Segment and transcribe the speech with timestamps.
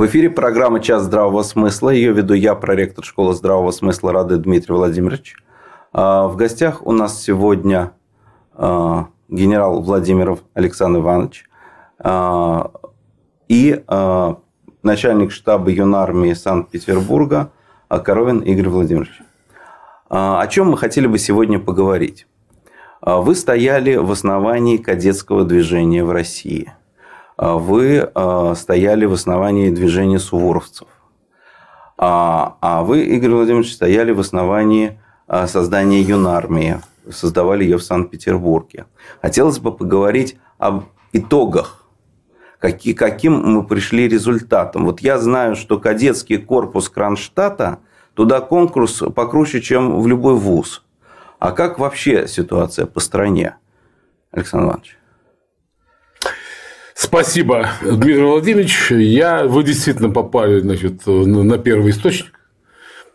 [0.00, 1.90] В эфире программа «Час здравого смысла».
[1.90, 5.36] Ее веду я, проректор школы здравого смысла Рады Дмитрий Владимирович.
[5.92, 7.92] А, в гостях у нас сегодня
[8.54, 11.50] а, генерал Владимиров Александр Иванович
[11.98, 12.70] а,
[13.48, 13.84] и
[14.82, 17.52] начальник штаба юнармии Санкт-Петербурга
[17.90, 19.20] Коровин Игорь Владимирович.
[20.08, 22.26] О чем мы хотели бы сегодня поговорить?
[23.02, 26.72] Вы стояли в основании кадетского движения в России–
[27.48, 30.88] вы а, стояли в основании движения суворовцев.
[31.96, 35.00] А, а вы, Игорь Владимирович, стояли в основании
[35.46, 36.80] создания юнармии.
[37.08, 38.86] Создавали ее в Санкт-Петербурге.
[39.22, 41.80] Хотелось бы поговорить об итогах
[42.60, 44.84] каким мы пришли результатом.
[44.84, 47.78] Вот я знаю, что кадетский корпус Кронштадта,
[48.14, 50.84] туда конкурс покруче, чем в любой вуз.
[51.38, 53.56] А как вообще ситуация по стране,
[54.30, 54.99] Александр Иванович?
[57.10, 58.92] Спасибо, Дмитрий Владимирович.
[58.92, 62.38] Я, вы действительно попали значит, на первый источник,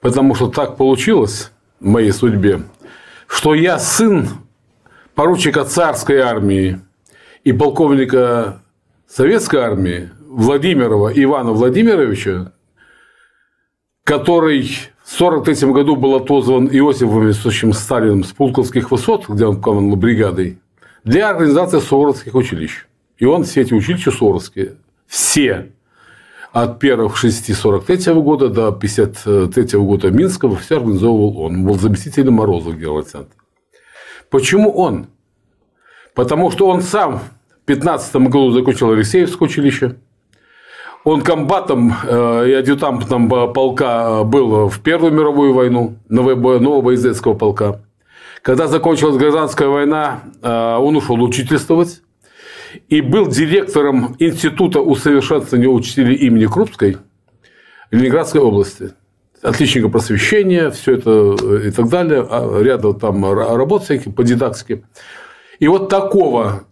[0.02, 2.64] потому что так получилось в моей судьбе,
[3.26, 4.28] что я сын
[5.14, 6.82] поручика царской армии
[7.46, 8.62] и полковника
[9.08, 12.52] советской армии Владимирова Ивана Владимировича,
[14.04, 14.64] который
[15.06, 20.60] в 1943 году был отозван Иосифом Виссарионовичем Сталиным с Пулковских высот, где он командовал бригадой,
[21.06, 22.86] для организации суворовских училищ.
[23.18, 24.76] И он все эти училища суворовские,
[25.08, 25.72] все,
[26.52, 31.56] от первых 6-43 года до 53 года Минского, все организовывал он.
[31.56, 33.42] Он был заместителем Георгия Александровича.
[34.30, 35.08] Почему он?
[36.14, 39.96] Потому что он сам в 15 году закончил Алексеевское училище.
[41.04, 47.82] Он комбатом э, и адъютантом полка был в Первую мировую войну, нового боязетского полка.
[48.42, 52.02] Когда закончилась гражданская война, э, он ушел учительствовать
[52.90, 56.98] и был директором Института усовершенствования учителей имени Крупской
[57.92, 58.94] Ленинградской области.
[59.42, 64.84] Отличника просвещения, все это э, и так далее, а рядом там работ всяких по дидактике.
[65.60, 66.64] И вот такого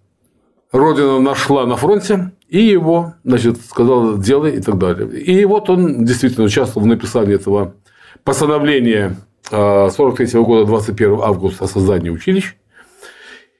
[0.71, 5.07] Родина нашла на фронте, и его, значит, сказала, делай и так далее.
[5.21, 7.75] И вот он действительно участвовал в написании этого
[8.23, 9.17] постановления
[9.49, 12.55] 43 э, года 21 августа о создании училищ,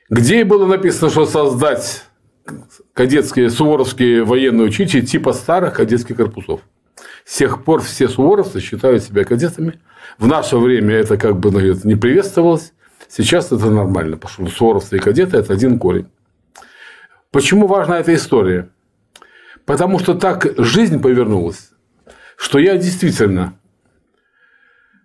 [0.10, 2.04] где было написано, что создать
[2.94, 6.62] кадетские, суворовские военные училища типа старых кадетских корпусов.
[7.26, 9.80] С тех пор все суворовцы считают себя кадетами.
[10.18, 12.74] В наше время это как бы наверное, не приветствовалось.
[13.08, 16.08] Сейчас это нормально, потому что суворовцы и кадеты– это один корень.
[17.32, 18.70] Почему важна эта история?
[19.66, 21.72] Потому что так жизнь повернулась,
[22.36, 23.58] что я действительно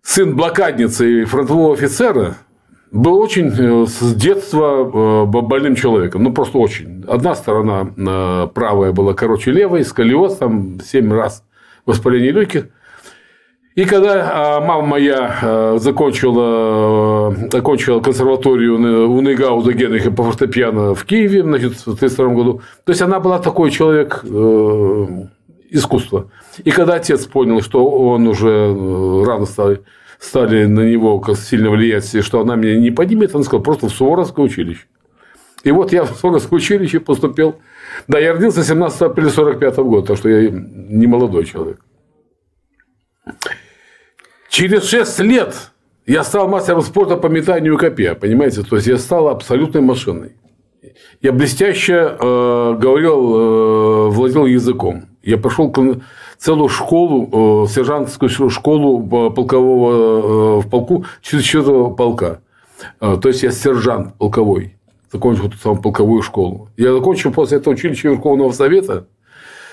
[0.02, 2.36] сын блокадницы и фронтового офицера–
[2.90, 6.22] был очень э, с детства э, больным человеком.
[6.22, 7.04] Ну, просто очень.
[7.06, 11.44] Одна сторона э, правая была короче левой, сколиоз, там, семь раз
[11.86, 12.68] воспаление легких.
[13.74, 18.74] И когда а, мама моя закончила, закончила консерваторию
[19.08, 23.38] у Нейгауза Генриха по фортепиано в Киеве значит, в 1932 году, то есть она была
[23.38, 24.24] такой человек
[25.70, 26.28] искусства.
[26.64, 29.76] И когда отец понял, что он уже рано стал
[30.18, 34.44] стали на него сильно влиять, что она меня не поднимет, он сказал, просто в Суворовское
[34.44, 34.86] училище.
[35.64, 37.56] И вот я в Суворовское училище поступил.
[38.06, 41.80] Да, я родился 17 апреля 45 года, так что я не молодой человек.
[44.48, 45.54] Через 6 лет
[46.06, 48.62] я стал мастером спорта по метанию копья, понимаете?
[48.62, 50.32] То есть, я стал абсолютной машиной.
[51.20, 55.06] Я блестяще э, говорил, э, владел языком.
[55.22, 55.70] Я пошел
[56.38, 62.40] целую школу, э, сержантскую школу полкового э, в полку, четвертого полка.
[63.00, 64.76] Э, то есть, я сержант полковой.
[65.12, 66.68] Закончил ту самую полковую школу.
[66.76, 69.06] Я закончил после этого училище Верховного Совета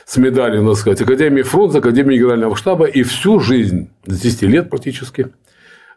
[0.05, 2.85] с медалью, надо сказать, Академии фронта, Академии Генерального штаба.
[2.85, 5.33] И всю жизнь, с 10 лет практически,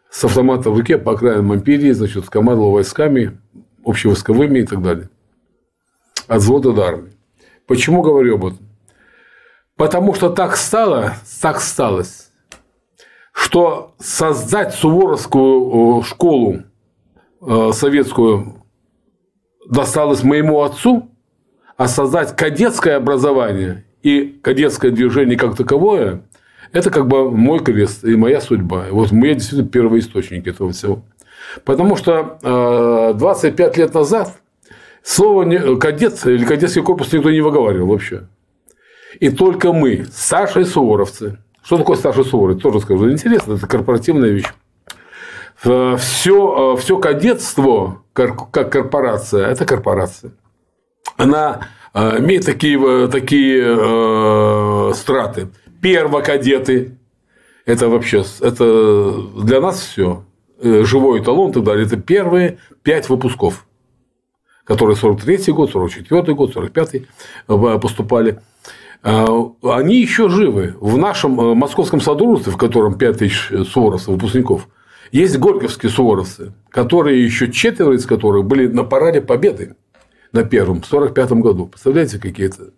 [0.09, 3.37] с автоматом в руке по окраинам империи, значит, командовал войсками,
[3.85, 5.09] общевойсковыми и так далее.
[6.27, 7.13] От взвода до армии.
[7.65, 8.68] Почему говорю об этом?
[9.79, 12.31] Потому что так стало, так сталось,
[13.31, 16.63] что создать Суворовскую школу
[17.41, 18.65] э, советскую
[19.69, 21.09] досталось моему отцу,
[21.77, 26.23] а создать кадетское образование и кадетское движение как таковое–
[26.73, 28.87] это как бы мой крест и моя судьба.
[28.91, 31.03] Вот мы действительно первоисточник этого всего.
[31.63, 34.41] Потому что 25 э, лет назад
[35.03, 38.27] слово кадет или кадетский корпус никто не выговаривал вообще.
[39.19, 44.47] И только мы, старшие суворовцы, что такое старший суворовец, тоже скажу, интересно, это корпоративная вещь.
[45.57, 50.31] Все, все кадетство, как корпорация, это корпорация.
[51.17, 55.49] Она э, имеет такие, такие э, страты.
[55.81, 56.97] первокадеты.
[57.65, 59.13] Это вообще, это
[59.43, 60.23] для нас все.
[60.61, 61.85] Э, живой эталон и так далее.
[61.85, 63.65] Это первые пять выпусков,
[64.65, 68.41] которые 43 год, 44 год, 45 э, поступали.
[69.03, 69.25] Э,
[69.63, 70.75] они еще живы.
[70.79, 74.67] В нашем московском содружестве, в котором 5 тысяч суворовцев, выпускников,
[75.11, 79.75] есть горьковские суворовцы, которые еще четверо из которых были на параде Победы
[80.31, 81.65] на первом, в 45 году.
[81.67, 82.71] Представляете, какие-то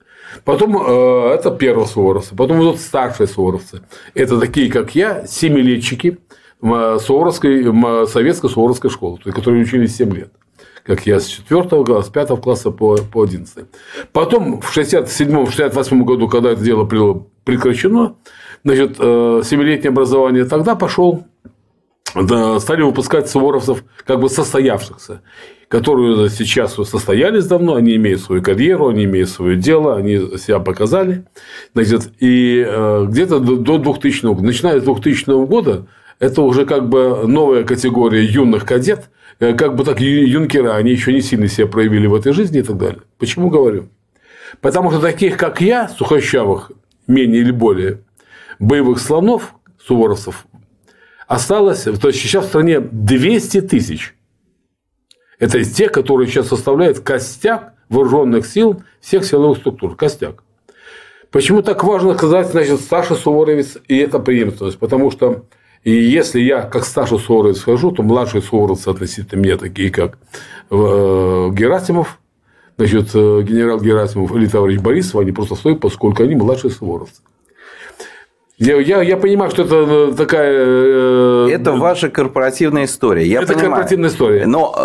[0.46, 3.82] Потом э, это первые суворовцы, потом идут старшие суворовцы.
[4.14, 6.20] Это такие, как я, семилетчики
[6.62, 10.32] советской Суворовской школы, которые учились 7 лет
[10.86, 13.66] как я с 4 класса, с 5 класса по, по 11.
[14.12, 18.16] Потом в 67-68 году, когда это дело было прекращено,
[18.64, 21.26] значит, э, семилетнее образование тогда пошел,
[22.16, 25.22] да, стали выпускать суворовцев как бы состоявшихся
[25.72, 31.24] которые сейчас состоялись давно, они имеют свою карьеру, они имеют свое дело, они себя показали.
[31.74, 35.88] Значит, и э, где-то до 2000 года, начиная с 2000 года,
[36.20, 41.12] это уже как бы новая категория юных кадет, э, как бы так юнкера, они еще
[41.12, 43.02] не сильно себя проявили в этой жизни и так далее.
[43.18, 43.90] Почему говорю?
[44.62, 46.72] Потому что таких, как я, сухощавых,
[47.08, 48.02] менее или более,
[48.60, 50.46] боевых слонов, суворовцев,
[51.28, 54.16] осталось, то есть сейчас в стране 200 тысяч.
[55.40, 59.96] Это из тех, которые сейчас составляют костяк вооруженных сил всех силовых структур.
[59.96, 60.44] Костяк.
[61.32, 64.78] Почему так важно сказать, значит, старший суворовец и это преемственность?
[64.78, 65.46] Потому что
[65.84, 70.18] и если я как старший суворовец схожу, то младшие суворовцы относительно меня такие, как
[70.70, 70.76] э,
[71.54, 72.20] Герасимов,
[72.78, 77.22] значит, э, генерал Герасимов или товарищ Борисов, они просто стоят, поскольку они младшие суворовцы.
[78.58, 81.48] Я, я, я понимаю, что это э, такая...
[81.48, 83.26] Это ваша корпоративная история.
[83.26, 83.70] Я это понимаю.
[83.72, 84.46] корпоративная история.
[84.46, 84.76] Но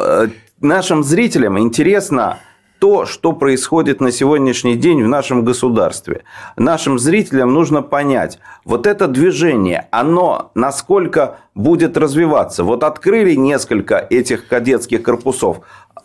[0.63, 2.39] нашим зрителям интересно
[2.87, 6.23] то, что происходит на сегодняшний день в нашем государстве.
[6.56, 12.62] Нашим зрителям нужно понять, вот это движение, оно насколько будет развиваться.
[12.62, 15.62] Вот открыли несколько этих кадетских корпусов,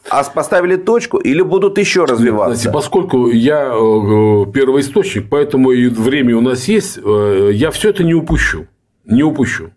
[0.10, 2.56] а поставили точку или будут еще развиваться?
[2.56, 8.04] Знаете, поскольку я э, первоисточник, поэтому и время у нас есть, э, я все это
[8.04, 8.66] не упущу.
[9.06, 9.70] Не упущу.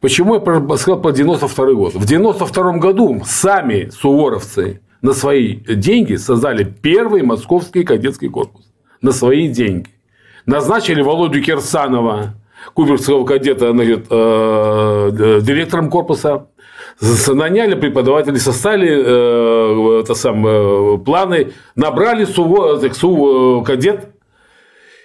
[0.00, 1.94] Почему я сказал про 92 год?
[1.94, 8.72] В 92 году сами суворовцы на свои деньги создали первый московский кадетский корпус.
[9.02, 9.90] На свои деньги.
[10.46, 12.36] Назначили Володю Кирсанова,
[12.72, 16.46] куберского кадета, значит, э, директором корпуса.
[17.28, 24.08] Наняли преподавателей, составили э, это самое, планы, набрали суво, так, су, кадет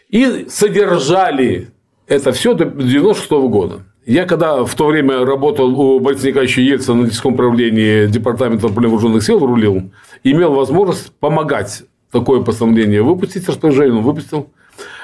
[0.08, 1.72] и содержали
[2.08, 3.82] это все до 96 года.
[4.10, 9.22] Я когда в то время работал у Бориса Николаевича Ельцина на Нордическом управлении Департамента вооруженных
[9.22, 9.92] сил рулил,
[10.24, 14.50] имел возможность помогать такое постановление выпустить, распоряжение он выпустил.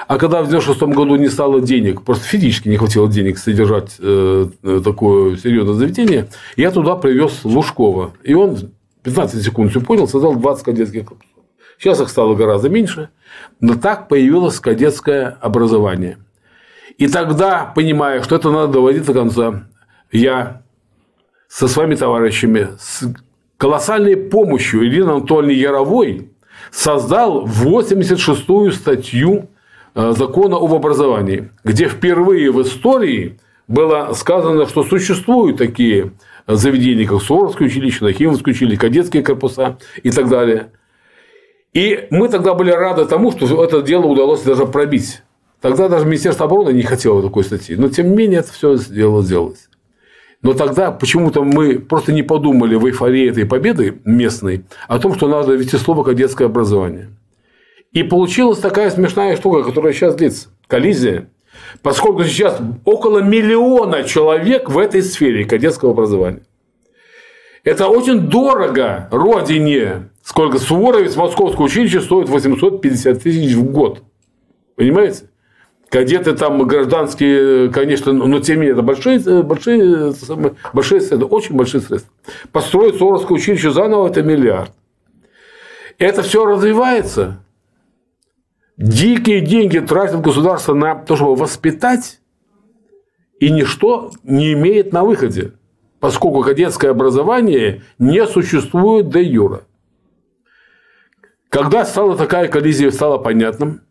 [0.07, 4.47] А когда в 96 году не стало денег, просто физически не хватило денег содержать э,
[4.83, 6.27] такое серьезное заведение,
[6.57, 8.13] я туда привез Лужкова.
[8.23, 8.71] И он
[9.03, 11.43] 15 секунд все понял, создал 20 кадетских корпусов.
[11.77, 13.09] Сейчас их стало гораздо меньше,
[13.59, 16.17] но так появилось кадетское образование.
[16.97, 19.67] И тогда, понимая, что это надо доводить до конца,
[20.11, 20.61] я
[21.47, 23.03] со своими товарищами, с
[23.57, 26.31] колоссальной помощью Ирины Анатольевны Яровой
[26.71, 29.49] создал 86-ю статью
[29.93, 36.13] э, закона об образовании, где впервые в истории было сказано, что существуют такие
[36.47, 40.71] заведения, как Суворовское училище, Нахимовское училище, кадетские корпуса и так далее.
[41.73, 45.21] И мы тогда были рады тому, что это дело удалось даже пробить.
[45.65, 47.75] Тогда даже Министерство обороны не хотело такой статьи.
[47.75, 49.67] Но, тем не менее, это все дело сделалось.
[50.43, 55.27] Но тогда почему-то мы просто не подумали в эйфории этой победы местной о том, что
[55.27, 57.09] надо ввести слово «кадетское образование».
[57.93, 60.49] И получилась такая смешная штука, которая сейчас длится.
[60.67, 61.31] Коллизия.
[61.81, 66.43] Поскольку сейчас около миллиона человек в этой сфере кадетского образования.
[67.63, 70.11] Это очень дорого родине.
[70.21, 74.03] Сколько Суворовец Московское училище стоит 850 тысяч в год.
[74.75, 75.23] Понимаете?
[75.89, 80.13] Кадеты там гражданские, конечно, но тем не менее, это большие, большие,
[80.73, 82.11] большие средства, очень большие средства.
[82.51, 84.71] Построить Суворовское училище заново– это миллиард.
[85.97, 87.39] Это все развивается.
[88.77, 92.19] Дикие деньги тратит государство на то, чтобы воспитать,
[93.39, 95.53] и ничто не имеет на выходе,
[95.99, 99.61] поскольку кадетское образование не существует до юра.
[101.49, 103.81] Когда стала такая коллизия, стало понятным,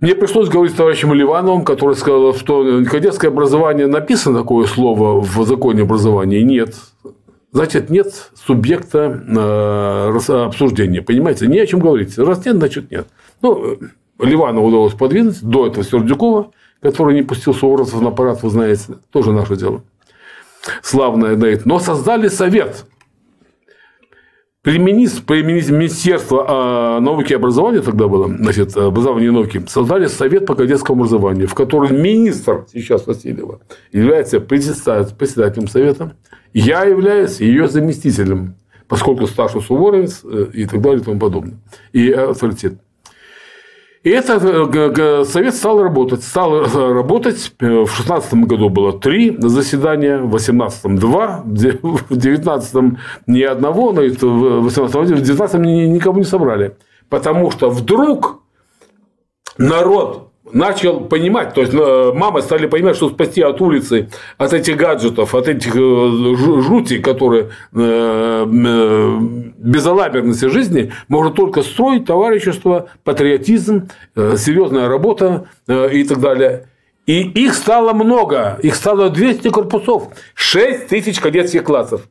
[0.00, 5.44] мне пришлось говорить с товарищем Ливановым, который сказал, что кадетское образование написано такое слово в
[5.44, 6.42] законе образования.
[6.44, 6.76] Нет.
[7.50, 11.02] Значит, нет субъекта э, обсуждения.
[11.02, 11.48] Понимаете?
[11.48, 12.16] Не о чем говорить.
[12.16, 13.08] Раз нет, значит нет.
[13.42, 13.78] Ну,
[14.20, 19.32] Ливана удалось подвинуть, до этого Сердюкова, который не пустил суворовцев на парад, вы знаете, тоже
[19.32, 19.82] наше дело.
[20.82, 22.84] Славное, да, но создали совет–
[24.68, 30.08] при, министр, при Министерстве а, науки и образования тогда было, значит, образования и науки, создали
[30.08, 33.60] Совет по кадетскому образованию, в котором министр сейчас Васильева
[33.92, 36.16] является председателем Совета.
[36.52, 38.56] Я являюсь ее заместителем,
[38.88, 41.56] поскольку старший суворовец э, и так далее и тому подобное.
[41.94, 42.74] И авторитет.
[44.08, 46.24] И этот э, совет стал работать.
[46.24, 47.52] Стал э, работать.
[47.58, 54.62] В 2016 году было три заседания, в 2018 два, в 2019 ни одного, но в
[54.62, 56.74] 2018 в 2019 никого не собрали.
[57.10, 58.40] Потому что вдруг
[59.58, 64.76] народ начал понимать, то есть э, мамы стали понимать, что спасти от улицы, от этих
[64.76, 68.44] гаджетов, от этих э, жути, которые э,
[69.58, 76.68] безалаберности жизни, можно только строить товарищество, патриотизм, серьезная работа и так далее.
[77.06, 82.02] И их стало много, их стало 200 корпусов, 6 тысяч кадетских классов.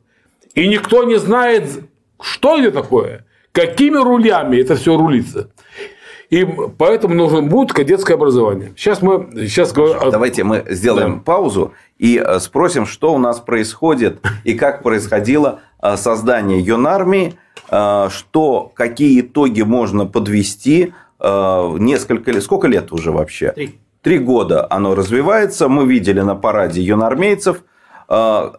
[0.54, 1.68] И никто не знает,
[2.20, 5.50] что это такое, какими рулями это все рулится.
[6.30, 8.72] И поэтому нужно будет кадетское образование.
[8.76, 10.10] Сейчас мы сейчас говорим.
[10.10, 11.20] Давайте мы сделаем да.
[11.20, 17.34] паузу и э, спросим, что у нас происходит и как происходило э, создание юнармии,
[17.70, 22.44] э, что какие итоги можно подвести несколько лет.
[22.44, 23.50] Сколько лет уже вообще?
[23.50, 23.80] Три.
[24.02, 25.68] Три года оно развивается.
[25.68, 27.64] Мы видели на параде юнармейцев.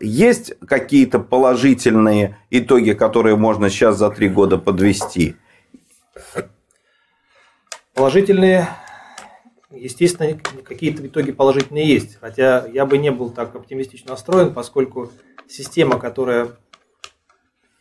[0.02, 5.38] Есть какие-то положительные итоги, которые можно сейчас за три года подвести?
[8.00, 8.70] Положительные,
[9.72, 12.18] естественно, какие-то итоги положительные есть.
[12.22, 15.12] Хотя я бы не был так оптимистично настроен, поскольку
[15.50, 16.52] система, которая,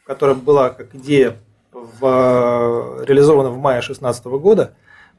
[0.04, 1.36] которая была как идея
[1.70, 4.74] в, реализована в мае 2016 года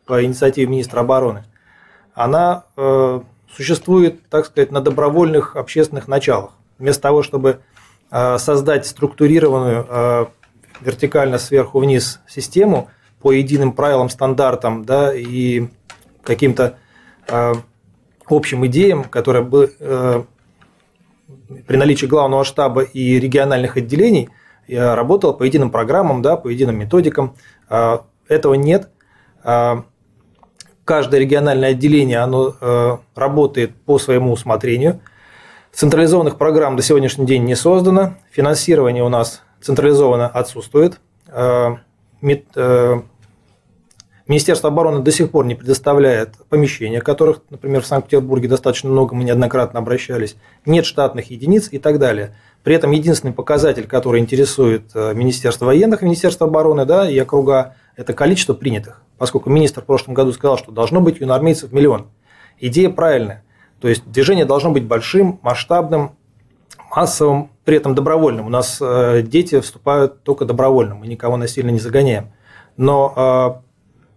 [0.06, 1.46] по инициативе министра обороны,
[2.13, 3.22] она э,
[3.56, 6.51] существует, так сказать, на добровольных общественных началах.
[6.77, 7.62] Вместо того, чтобы
[8.12, 10.25] э, создать структурированную э,
[10.82, 12.89] вертикально сверху вниз систему–
[13.21, 15.67] по единым правилам, стандартам да, и
[16.23, 16.77] каким-то
[17.27, 17.53] э,
[18.27, 20.23] общим идеям, которые бы э,
[21.67, 24.29] при наличии главного штаба и региональных отделений
[24.67, 27.35] я работал по единым программам, да, по единым методикам.
[27.69, 28.89] Э, этого нет.
[29.43, 29.81] Э,
[30.85, 35.01] каждое региональное отделение оно э, работает по своему усмотрению.
[35.71, 38.15] Централизованных программ до сегодняшний день не создано.
[38.31, 40.99] Финансирование у нас централизованно отсутствует.
[41.27, 41.77] Э,
[44.29, 49.23] Министерство обороны до сих пор не предоставляет помещения, которых, например, в Санкт-Петербурге достаточно много, мы
[49.23, 50.35] неоднократно обращались,
[50.67, 52.35] нет штатных единиц и так далее.
[52.63, 58.13] При этом единственный показатель, который интересует э, Министерство военных, Министерство обороны да, и округа, это
[58.13, 59.01] количество принятых.
[59.17, 62.09] Поскольку министр в прошлом году сказал, что должно быть юноармейцев миллион.
[62.59, 63.43] Идея правильная.
[63.81, 66.11] То есть движение должно быть большим, масштабным,
[66.95, 68.47] массовым, при этом добровольным.
[68.47, 72.31] У нас э, дети вступают только добровольно, мы никого насильно не загоняем.
[72.77, 73.61] Но э,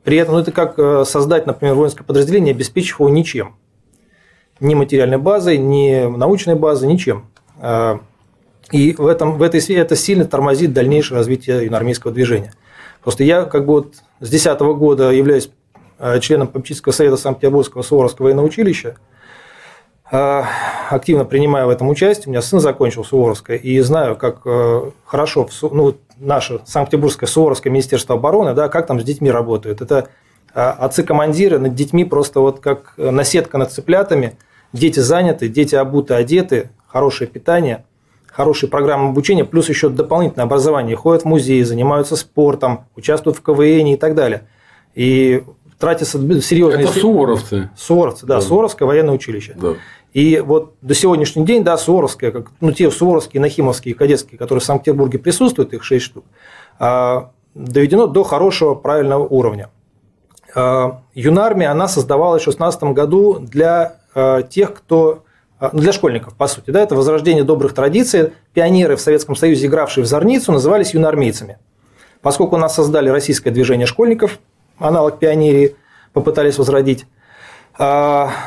[0.05, 3.57] при этом ну, это как э, создать, например, воинское подразделение, обеспечив его ничем.
[4.59, 7.27] Ни материальной базой, ни научной базой, ничем.
[8.71, 12.55] И в, этом, в этой сфере это сильно тормозит дальнейшее развитие юноармейского движения.
[13.03, 15.51] Просто я как бы вот с 2010 года являюсь
[16.21, 18.97] членом попечительского совета Санкт-Петербургского Суворовского военного училища.
[20.15, 20.47] А,
[20.91, 22.27] активно принимаю в этом участие.
[22.27, 28.17] У меня сын закончил Суворовское, и знаю, как э, хорошо ну, наше Санкт-Петербургское Суворовское Министерство
[28.17, 29.81] обороны, да, как там с детьми работают.
[29.81, 30.09] Это
[30.55, 34.37] а, отцы-командиры над детьми просто вот как наседка над цыплятами.
[34.75, 37.87] Дети заняты, дети обуты, одеты, хорошее питание,
[38.27, 40.95] хорошие программы обучения, плюс еще дополнительное образование.
[40.95, 44.47] Ходят в музеи, занимаются спортом, участвуют в КВН и так далее.
[44.95, 45.43] И
[45.83, 46.85] тратятся серьезные...
[46.85, 47.71] Это суворовцы.
[47.77, 48.41] Суворовцы, да, да.
[48.41, 49.55] Суворовское военное училище.
[49.57, 49.75] Да.
[50.13, 54.65] И вот до сегодняшний день, да, Суворовская, как, ну, те Суворовские, Нахимовские, кадетские, которые в
[54.65, 56.25] Санкт-Петербурге присутствуют, их 6 штук,
[56.79, 59.71] а, доведено до хорошего, правильного уровня.
[60.55, 65.25] А, Юнармия, она создавалась в 2016 году для а, тех, кто
[65.61, 66.71] ну, для школьников, по сути.
[66.71, 68.33] Да, это возрождение добрых традиций.
[68.53, 71.59] Пионеры в Советском Союзе, игравшие в Зорницу, назывались юнармейцами.
[72.21, 74.41] Поскольку у нас создали российское движение школьников,
[74.79, 75.77] аналог пионерии,
[76.13, 77.07] попытались возродить,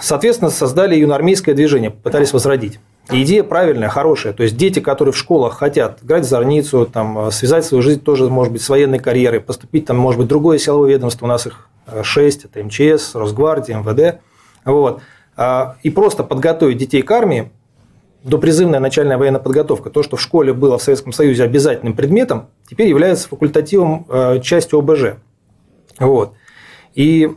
[0.02, 2.80] соответственно, создали юноармейское движение, пытались возродить.
[3.12, 4.34] Идея правильная, хорошая.
[4.34, 8.30] То есть дети, которые в школах хотят играть в зорницу, там, связать свою жизнь тоже,
[8.30, 11.70] может быть, с военной карьерой, поступить там, может быть, другое силовое ведомство, у нас их
[12.02, 14.22] 6, это МЧС, Росгвардия, МВД.
[14.64, 15.02] Вот.
[15.38, 17.52] А, и просто подготовить детей к армии,
[18.24, 22.88] допризывная начальная военная подготовка, то, что в школе было в Советском Союзе обязательным предметом, теперь
[22.88, 24.08] является факультативом
[24.42, 25.18] частью ОБЖ.
[26.00, 26.34] Вот.
[26.96, 27.36] И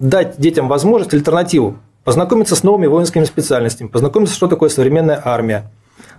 [0.00, 5.70] дать детям возможность, альтернативу, познакомиться с новыми воинскими специальностями, познакомиться, что такое современная армия,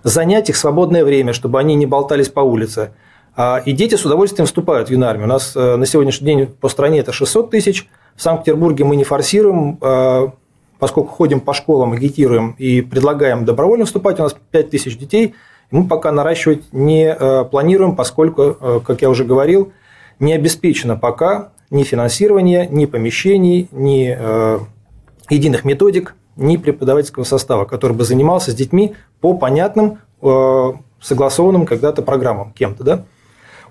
[0.04, 2.92] занять их свободное время, чтобы они не болтались по улице.
[3.34, 5.26] А, и дети с удовольствием вступают в юную армию.
[5.26, 7.88] У нас э, на сегодняшний день по стране это 600 тысяч.
[8.14, 10.32] В Санкт-Петербурге мы не форсируем, а,
[10.78, 14.20] поскольку ходим по школам, агитируем и предлагаем добровольно вступать.
[14.20, 15.34] У нас 5 тысяч детей.
[15.70, 19.72] Мы пока наращивать не э, планируем, поскольку, э, как я уже говорил,
[20.20, 24.16] не обеспечено пока ни финансирование, ни помещений, ни
[25.28, 29.98] единых методик, ни преподавательского состава, который бы занимался с детьми по понятным,
[31.00, 32.84] согласованным когда-то программам кем-то.
[32.84, 33.04] Да?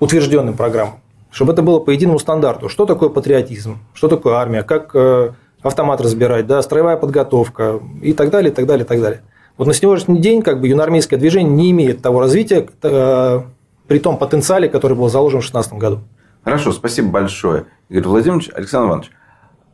[0.01, 0.95] утвержденным программам,
[1.31, 2.67] чтобы это было по единому стандарту.
[2.67, 5.31] Что такое патриотизм, что такое армия, как э,
[5.61, 9.21] автомат разбирать, да, строевая подготовка и так далее, и так далее, и так далее.
[9.57, 13.41] Вот на сегодняшний день как бы юноармейское движение не имеет того развития э,
[13.87, 15.99] при том потенциале, который был заложен в 2016 году.
[16.43, 17.65] Хорошо, спасибо большое.
[17.89, 19.11] Игорь Владимирович, Александр Иванович,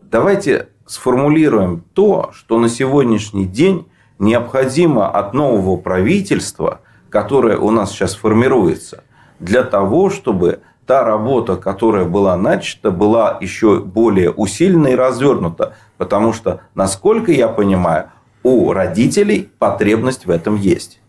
[0.02, 3.88] давайте сформулируем то, что на сегодняшний день
[4.20, 9.04] необходимо от нового правительства, которое у нас сейчас формируется,
[9.40, 15.76] для того, чтобы та работа, которая была начата, была еще более усилена и развернута.
[15.98, 18.10] Потому что, насколько я понимаю,
[18.44, 21.02] у родителей потребность в этом есть.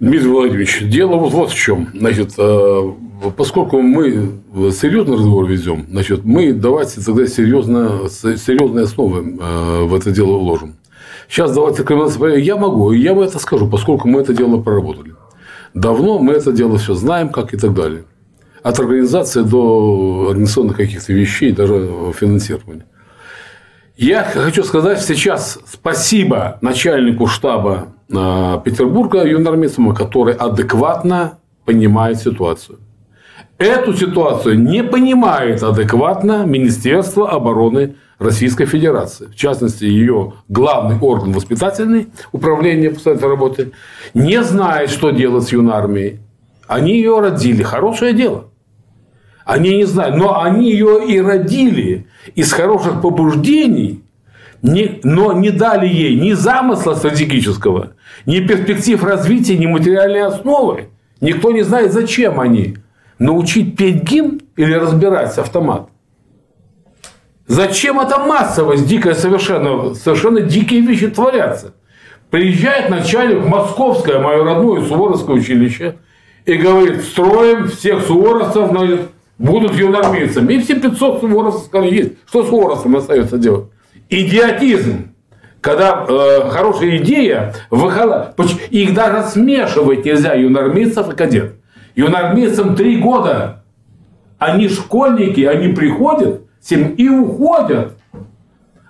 [0.00, 1.88] Дмитрий Владимирович, дело вот, вот в чем.
[1.94, 2.92] Значит, э,
[3.36, 4.40] поскольку мы
[4.72, 10.76] серьезный разговор ведем, значит, мы давайте тогда серьезно, серьезные основы э, в это дело вложим.
[11.28, 11.84] Сейчас давайте
[12.42, 15.14] я могу, я бы это скажу, поскольку мы это дело проработали.
[15.72, 18.04] Давно мы это дело все знаем, как и так далее.
[18.62, 22.86] От организации до организационных каких-то вещей, даже финансирования.
[23.96, 32.80] Я хочу сказать сейчас спасибо начальнику штаба а, Петербурга юнормистам, который адекватно понимает ситуацию.
[33.56, 42.08] Эту ситуацию не понимает адекватно Министерство обороны Российской Федерации, в частности, ее главный орган воспитательный,
[42.32, 43.72] управление постоянной работы,
[44.12, 46.18] не знает, что делать с юнармией.
[46.66, 47.62] Они ее родили.
[47.62, 48.46] Хорошее дело.
[49.44, 50.16] Они не знают.
[50.16, 54.02] Но они ее и родили из хороших побуждений,
[54.62, 57.92] но не дали ей ни замысла стратегического,
[58.24, 60.88] ни перспектив развития, ни материальной основы.
[61.20, 62.78] Никто не знает, зачем они.
[63.18, 65.88] Научить петь гимн или разбирать автомат.
[67.46, 69.94] Зачем это массовость дикая совершенно?
[69.94, 71.74] Совершенно дикие вещи творятся.
[72.30, 75.96] Приезжает начальник московское, мое родное Суворовское училище,
[76.46, 80.54] и говорит, строим всех суворовцев, значит, будут юнормейцами.
[80.54, 82.12] И все 500 суворовцев сказали, есть.
[82.28, 83.66] Что суворовцам остается делать?
[84.08, 85.14] Идиотизм.
[85.60, 88.34] Когда э, хорошая идея, выхода,
[88.70, 91.54] их даже смешивать нельзя, юнормейцев и кадет.
[91.94, 93.64] Юнормейцам три года.
[94.38, 97.96] Они школьники, они приходят, и уходят.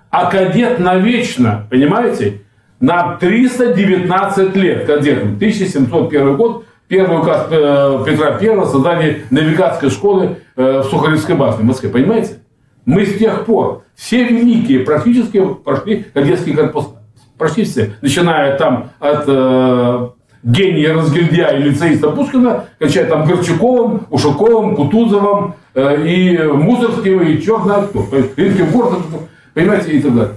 [0.09, 2.41] А кадет навечно, понимаете?
[2.79, 5.35] На 319 лет кадетам.
[5.35, 11.65] 1701 год, первый указ э, Петра I создание навигатской школы э, в Сухаревской башне в
[11.65, 11.89] Москве.
[11.89, 12.39] Понимаете?
[12.85, 16.89] Мы с тех пор, все великие практически прошли кадетские корпуса.
[17.37, 17.95] Прошли все.
[18.01, 20.09] Начиная там от э,
[20.43, 27.63] гения разгильдя и лицеиста Пушкина, кончая там Горчаковым, Ушаковым, Кутузовым э, и Мусорским, и черт
[27.63, 30.33] знает кто, Корсаком, понимаете, и так далее.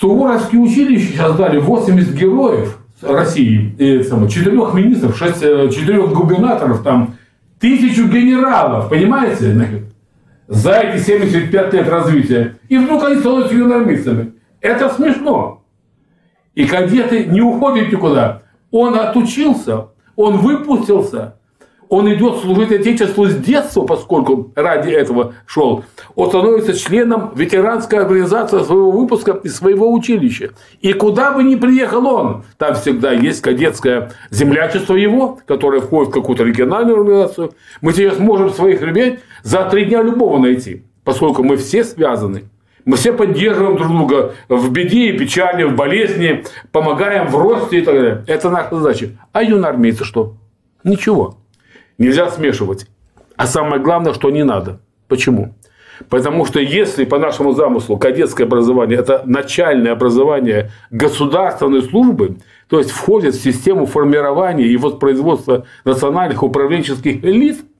[0.00, 7.14] Суворовские училища создали 80 героев России, и, само, 4 министров, 6, 4 э, губернаторов, там,
[7.58, 9.84] тысячу генералов, понимаете,
[10.46, 12.56] за эти 75 лет развития.
[12.68, 14.34] И вдруг они становятся юнормистами.
[14.60, 15.64] Это смешно.
[16.54, 18.42] И кадеты не уходят никуда.
[18.70, 21.36] Он отучился, он выпустился,
[21.94, 25.84] он идет служить Отечеству с детства, поскольку ради этого шел.
[26.16, 30.50] Он становится членом ветеранской организации своего выпуска и своего училища.
[30.80, 36.14] И куда бы ни приехал он, там всегда есть кадетское землячество его, которое входит в
[36.14, 37.52] какую-то региональную организацию.
[37.80, 42.44] Мы сейчас можем своих ребят за три дня любого найти, поскольку мы все связаны.
[42.84, 47.82] Мы все поддерживаем друг друга в беде и печали, в болезни, помогаем в росте и
[47.82, 48.24] так далее.
[48.26, 49.10] Это наша задача.
[49.32, 50.34] А юноармейцы что?
[50.82, 51.38] Ничего.
[51.98, 52.86] Нельзя смешивать.
[53.36, 54.80] А самое главное, что не надо.
[55.08, 55.54] Почему?
[56.08, 62.90] Потому что если по нашему замыслу кадетское образование– это начальное образование государственной службы, то есть
[62.90, 67.64] входит в систему формирования и воспроизводства национальных управленческих элит–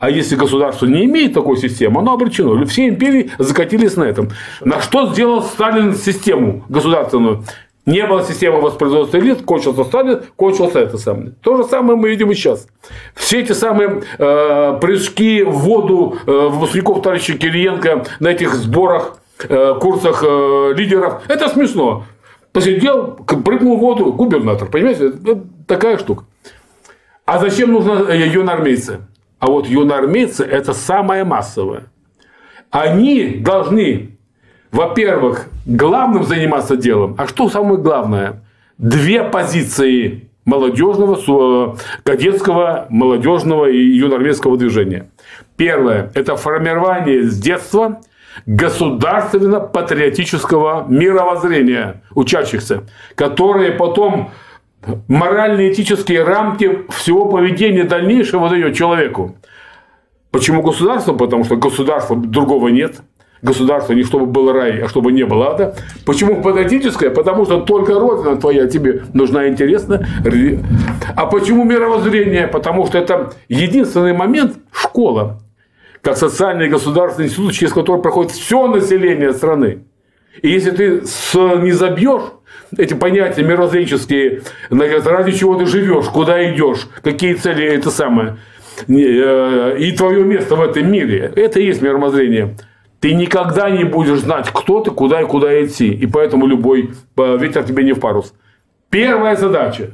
[0.00, 2.64] а если государство не имеет такой системы, оно обречено.
[2.64, 4.30] Все империи закатились на этом.
[4.62, 7.44] На что сделал Сталин систему государственную?
[7.86, 11.32] Не было системы воспроизводства элит, кончился Сталин, кончился это самое.
[11.42, 12.66] То же самое мы видим и сейчас.
[13.14, 19.16] Все эти самые э, прыжки в воду э, выпускников товарища Кириенко на этих сборах,
[19.48, 22.04] э, курсах э, лидеров, это смешно.
[22.52, 26.24] Посидел, прыгнул в воду, губернатор, понимаете, это такая штука.
[27.24, 29.00] А зачем нужны э, юноармейцы?
[29.38, 31.84] А вот юноармейцы– это самое массовое.
[32.70, 34.18] Они должны
[34.72, 37.14] во-первых, главным заниматься делом.
[37.16, 38.42] А что самое главное?
[38.78, 45.08] Две позиции молодежного, кадетского, молодежного и юноармейского движения.
[45.56, 48.00] Первое– это формирование с детства
[48.46, 54.30] государственно-патриотического мировоззрения учащихся, которые потом
[55.08, 59.36] моральные этические рамки всего поведения дальнейшего дает человеку.
[60.30, 61.12] Почему государство?
[61.12, 63.02] Потому что государства другого нет
[63.42, 65.74] государство не чтобы был рай, а чтобы не было ада.
[66.04, 67.10] Почему патриотическое?
[67.10, 70.06] Потому что только Родина твоя тебе нужна интересна.
[71.16, 72.46] А почему мировоззрение?
[72.46, 75.40] Потому что это единственный момент школа,
[76.02, 79.84] как социальный и государственный институт, через который проходит все население страны.
[80.42, 81.02] И если ты
[81.34, 82.22] не забьешь
[82.76, 88.36] эти понятия мировоззренческие, ради чего ты живешь, куда идешь, какие цели это самое,
[88.86, 92.54] э, и твое место в этом мире, это и есть мировоззрение
[93.00, 95.88] ты никогда не будешь знать, кто ты, куда и куда идти.
[95.88, 98.34] И поэтому любой э, ветер тебе не в парус.
[98.90, 99.92] Первая задача.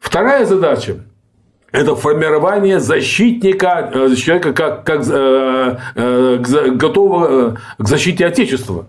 [0.00, 0.96] Вторая задача–
[1.72, 6.38] это формирование защитника, э, человека как, как э,
[6.74, 8.86] готового к защите Отечества.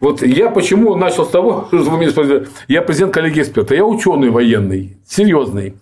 [0.00, 3.84] Вот я почему начал с того, что вы меня спросили, я президент коллеги эксперта, я
[3.84, 5.74] ученый военный, серьезный.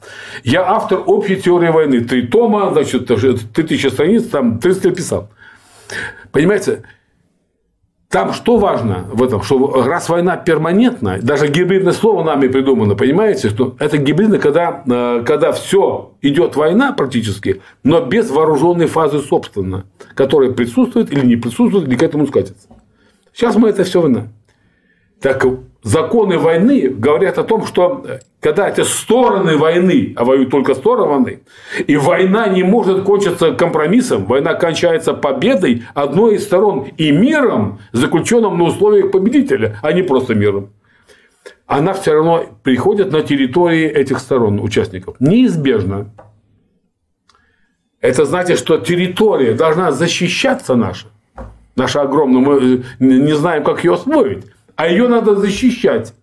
[0.42, 2.00] Я автор общей теории войны.
[2.00, 5.28] Три тома, значит, три тысячи страниц, там 300 писал.
[6.32, 6.84] Понимаете,
[8.08, 13.48] там что важно в этом, что раз война перманентна, даже гибридное слово нами придумано, понимаете,
[13.50, 19.86] что это гибридно, когда, э, когда все идет война практически, но без вооруженной фазы собственно,
[20.14, 22.68] которая присутствует или не присутствует, или к этому скатится.
[23.32, 24.28] Сейчас мы это все война.
[25.20, 25.44] Так
[25.86, 31.42] законы войны говорят о том, что э, когда эти стороны войны, а воюют только стороны
[31.86, 38.58] и война не может кончиться компромиссом, война кончается победой одной из сторон и миром, заключенным
[38.58, 40.70] на условиях победителя, а не просто миром.
[41.68, 45.16] Она все равно приходит на территории этих сторон, участников.
[45.20, 46.10] Неизбежно.
[48.00, 51.06] Это значит, что территория должна защищаться наша.
[51.76, 54.46] Наша огромная, мы э, не знаем, как ее освоить
[54.76, 56.14] а ее надо защищать.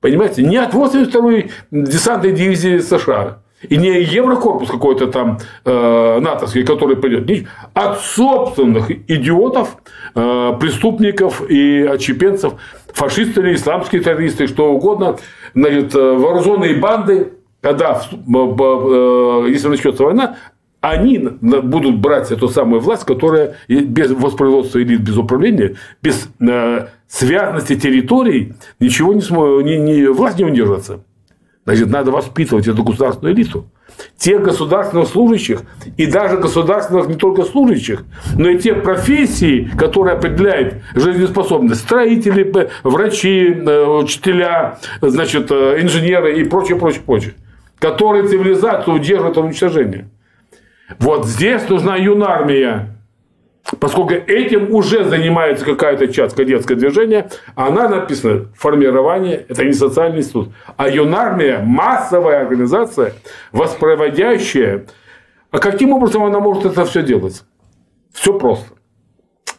[0.00, 0.42] Понимаете?
[0.42, 3.38] Не от 82-й десантной дивизии США.
[3.68, 7.48] И не Еврокорпус какой-то там э, натовский, который придет.
[7.74, 9.78] От собственных идиотов,
[10.14, 12.52] э, преступников и отщепенцев,
[12.92, 15.16] фашисты или исламские террористы, что угодно.
[15.54, 20.36] Значит, э, вооруженные банды, когда, э, если начнется война,
[20.80, 27.74] они будут брать эту самую власть, которая без воспроизводства элит, без управления, без э, связности
[27.74, 31.00] территорий ничего не сможет, не, не, власть не удержится.
[31.64, 33.66] Значит, надо воспитывать эту государственную элиту.
[34.16, 35.62] Тех государственных служащих
[35.96, 38.04] и даже государственных не только служащих,
[38.36, 41.80] но и те профессии, которые определяют жизнеспособность.
[41.80, 47.34] Строители, врачи, э, учителя, значит, э, инженеры и прочее, прочее, прочее.
[47.80, 50.08] Которые цивилизацию удерживают от уничтожения.
[50.98, 52.94] Вот здесь нужна юнармия.
[53.80, 60.54] Поскольку этим уже занимается какая-то часть кадетское движение, она написана формирование, это не социальный институт,
[60.78, 63.12] а юнармия, массовая организация,
[63.52, 64.86] воспроизводящая.
[65.50, 67.44] А каким образом она может это все делать?
[68.14, 68.74] Все просто.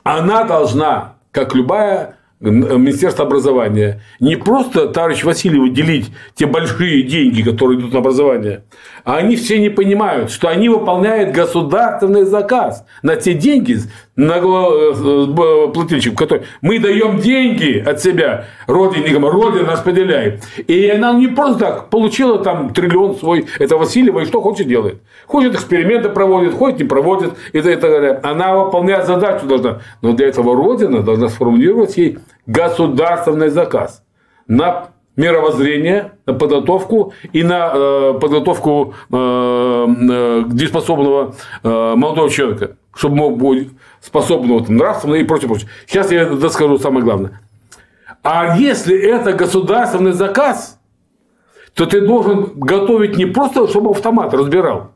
[0.03, 7.79] Она должна, как любая Министерство образования не просто, товарищ Васильев, делить те большие деньги, которые
[7.79, 8.63] идут на образование,
[9.09, 13.79] а они все не понимают, что они выполняют государственный заказ на те деньги,
[14.15, 20.43] на э, плательщик, который мы даем деньги от себя родине, Родина распределяет.
[20.67, 25.01] И она не просто так получила там триллион свой, это Васильева, и что хочет делает.
[25.25, 28.19] Хочет эксперименты проводит, хочет не проводит, и так далее.
[28.21, 29.79] Она выполняет задачу должна.
[30.03, 34.03] Но для этого Родина должна сформулировать ей государственный заказ
[34.47, 43.17] на мировоззрение, на подготовку и на э, подготовку э, э, дееспособного э, молодого человека, чтобы
[43.17, 45.69] мог быть способного там, нравственно и прочее, прочее.
[45.87, 47.41] Сейчас я расскажу самое главное.
[48.23, 50.79] А если это государственный заказ,
[51.73, 54.91] то ты должен готовить не просто, чтобы автомат разбирал,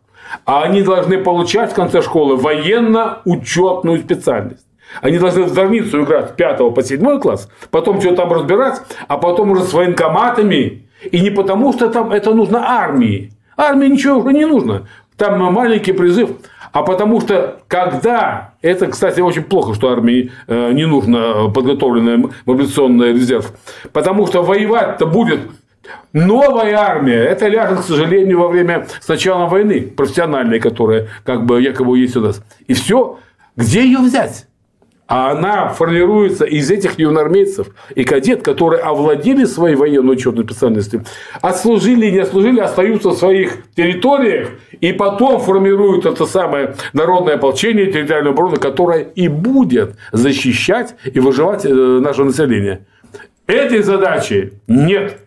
[0.46, 4.66] а они должны получать в конце школы военно-учетную специальность.
[5.02, 9.18] Они должны в зорницу играть с 5 по 7 класс, потом что-то там разбирать, а
[9.18, 10.88] потом уже с военкоматами.
[11.12, 13.32] И не потому, что там это нужно армии.
[13.58, 14.88] Армии ничего уже не нужно.
[15.18, 16.32] Там маленький призыв.
[16.72, 23.14] А потому что когда, это, кстати, очень плохо, что армии э, не нужно подготовленный мобилизационный
[23.14, 23.54] резерв,
[23.92, 25.42] потому что воевать-то будет
[26.14, 31.62] Новая армия, это ляжет, к сожалению, во время с начала войны, профессиональной, которая как бы
[31.62, 32.44] якобы есть у нас.
[32.68, 33.20] И все,
[33.56, 34.48] где ее взять?
[35.14, 41.06] А она формируется из этих юноармейцев и кадет, которые овладели своей военной учетной специальностью,
[41.40, 44.50] отслужили не отслужили, остаются в своих территориях,
[44.82, 51.64] и потом формируют это самое народное ополчение, территориальную оборону, которое и будет защищать и выживать
[51.64, 52.88] э, наше население.
[53.46, 55.20] Этой задачи нет.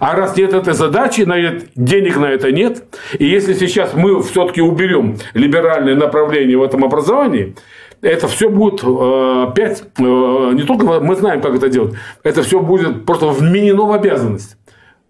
[0.00, 1.26] А раз нет этой задачи,
[1.74, 2.84] денег на это нет,
[3.18, 7.54] и если сейчас мы все-таки уберем либеральное направление в этом образовании,
[8.02, 12.60] это все будет э, опять, э, не только мы знаем, как это делать, это все
[12.60, 14.58] будет просто вменено в обязанность.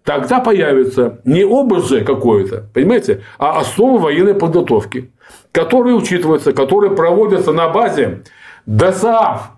[0.03, 5.11] Тогда появится не ОБЖ какое-то, понимаете, а основы военной подготовки,
[5.51, 8.23] которые учитываются, которые проводятся на базе
[8.65, 9.51] ДОСААФ.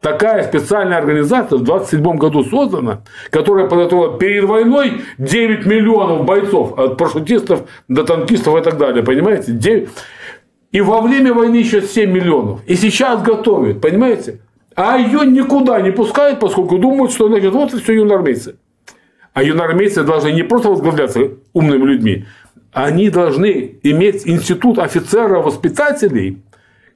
[0.00, 6.96] Такая специальная организация в 27 году создана, которая подготовила перед войной 9 миллионов бойцов, от
[6.96, 9.02] парашютистов до танкистов и так далее.
[9.02, 9.52] Понимаете?
[9.52, 9.88] 9...
[10.72, 12.60] И во время войны еще 7 миллионов.
[12.66, 14.40] И сейчас готовят, понимаете?
[14.74, 18.56] А ее никуда не пускают, поскольку думают, что значит, вот и все юноармейцы.
[19.32, 21.20] А юноармейцы должны не просто возглавляться
[21.54, 22.26] умными людьми,
[22.72, 26.42] они должны иметь институт офицеров-воспитателей,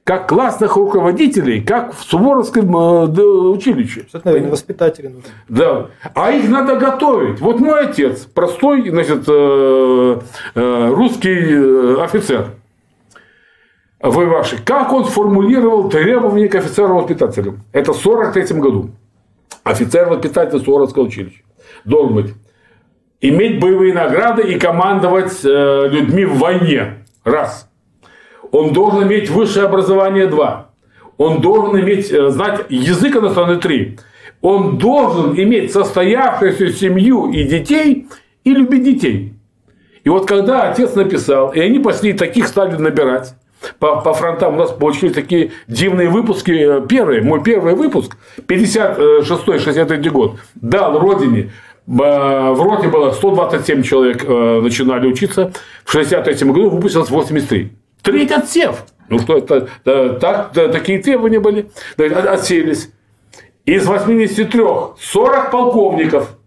[0.03, 4.05] как классных руководителей, как в Суворовском э, училище.
[4.07, 5.29] Что наверное, воспитатели нужны.
[5.49, 5.87] Да.
[6.13, 7.39] А их надо готовить.
[7.39, 10.19] Вот мой отец, простой значит, э,
[10.55, 12.49] э, русский офицер–
[14.01, 17.59] воевавший, как он сформулировал требования к офицеру-воспитателю.
[17.71, 18.89] Это в 1943 году.
[19.63, 21.43] Офицер-воспитатель Суворовского училища
[21.85, 22.33] должен быть
[23.19, 27.05] иметь боевые награды и командовать э, людьми в войне.
[27.23, 27.69] Раз.
[28.51, 30.25] Он должен иметь высшее образование.
[30.25, 30.71] Два.
[31.17, 33.57] Он должен иметь, э, знать язык иностранный.
[33.57, 33.99] Три.
[34.41, 38.07] Он должен иметь состоявшуюся семью и детей
[38.43, 39.33] и любить детей.
[40.03, 43.35] И вот когда отец написал, и они пошли таких стали набирать,
[43.79, 46.85] по, по фронтам у нас получились такие дивные выпуски.
[46.87, 51.51] Первый, мой первый выпуск, 56-63 год, дал родине
[51.87, 55.51] в роте было 127 человек э, начинали учиться.
[55.83, 57.71] В 63 году выпустилось 83.
[58.01, 58.83] Треть отсев.
[59.09, 59.67] Ну что это?
[59.83, 61.69] Так, такие требования были.
[61.97, 62.91] Отселись.
[63.65, 64.63] Из 83
[64.99, 66.37] 40 полковников.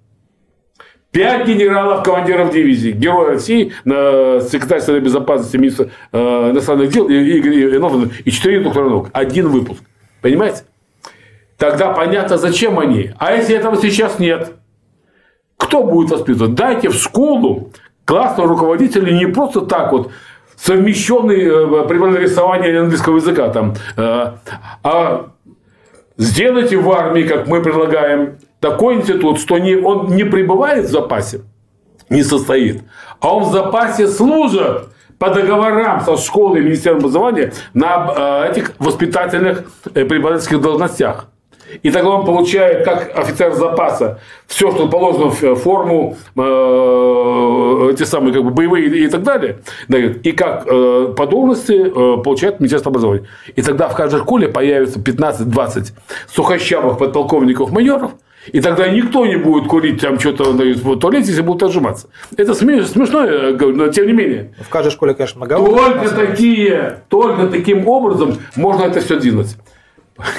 [1.14, 6.52] Пять генералов, командиров дивизий, герой России, секретарь Совета Безопасности, министр э,
[6.88, 9.10] дел и, четыре доктора наук.
[9.12, 9.80] Один выпуск.
[10.20, 10.64] Понимаете?
[11.56, 13.12] Тогда понятно, зачем они.
[13.18, 14.54] А если этого сейчас нет,
[15.56, 16.54] кто будет воспитывать?
[16.54, 17.70] Дайте в школу
[18.04, 20.10] классного руководителя не просто так вот
[20.56, 24.32] совмещенный э, при рисовании английского языка там, э,
[24.82, 25.30] а
[26.16, 31.42] сделайте в армии, как мы предлагаем, такой институт, что не, он не пребывает в запасе,
[32.08, 32.82] не состоит,
[33.20, 38.72] а он в запасе служит по договорам со школой и Министерством образования на э, этих
[38.78, 41.26] воспитательных э, преподавательских должностях.
[41.82, 48.32] И тогда он получает, как офицер запаса, все, что положено в форму, э, эти самые
[48.32, 49.58] как бы, боевые и так далее,
[50.22, 53.26] и как э, по должности э, получает Министерство образования.
[53.56, 55.92] И тогда в каждой школе появится 15-20
[56.28, 58.12] сухощавых подполковников майоров,
[58.52, 62.08] и тогда никто не будет курить там что-то в туалете, если будут отжиматься.
[62.36, 63.26] Это смешно,
[63.72, 64.54] но тем не менее.
[64.60, 65.56] В каждой школе, конечно, много.
[65.56, 69.56] Только такие, только таким образом можно это все делать.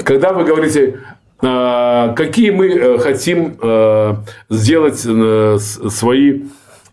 [0.04, 1.00] Когда вы говорите,
[1.42, 4.16] а, какие мы э, хотим э,
[4.50, 6.44] сделать э, свои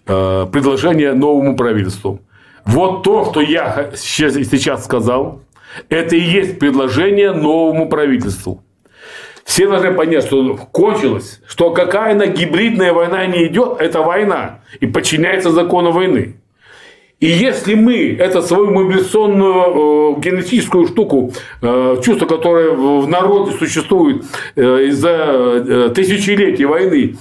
[0.04, 2.20] предложения новому правительству.
[2.64, 5.42] Вот то, что я сейчас сказал,
[5.88, 8.64] это и есть предложение новому правительству.
[9.52, 14.86] Все должны понять, что кончилось, что какая она гибридная война не идет, это война и
[14.86, 16.36] подчиняется закону войны.
[17.20, 24.24] И если мы эту свою мобилизационную э, генетическую штуку, э, чувство, которое в народе существует
[24.56, 27.16] э, из-за э, тысячелетий войны,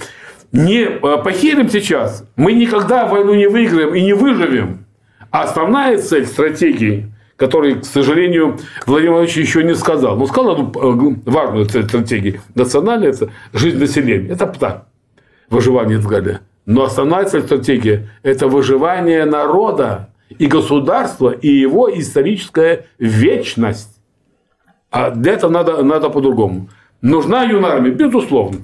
[0.52, 4.86] не э, похерим сейчас, мы никогда войну не выиграем и не выживем.
[5.30, 10.16] А основная цель стратегии который, к сожалению, Владимир Владимирович еще не сказал.
[10.16, 12.40] Но сказал одну э, важную цель стратегии.
[12.54, 14.28] Национальная– это жизнь населения.
[14.30, 14.86] Это так,
[15.50, 16.40] выживание в Гале.
[16.66, 24.00] Но основная цель стратегии– это выживание народа и государства, и его историческая вечность.
[24.90, 26.68] А для этого надо, надо по-другому.
[27.00, 27.92] Нужна юнармия?
[27.92, 28.58] Безусловно.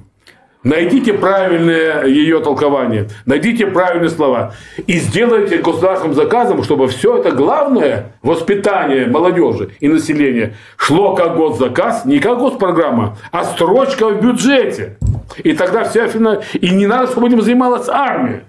[0.64, 4.54] Найдите правильное ее толкование, найдите правильные слова
[4.88, 12.04] и сделайте государственным заказом, чтобы все это главное воспитание молодежи и населения шло как госзаказ,
[12.06, 14.98] не как госпрограмма, а строчка в бюджете.
[15.44, 16.42] И тогда вся финал...
[16.54, 18.44] И не надо, чтобы этим занималась армия.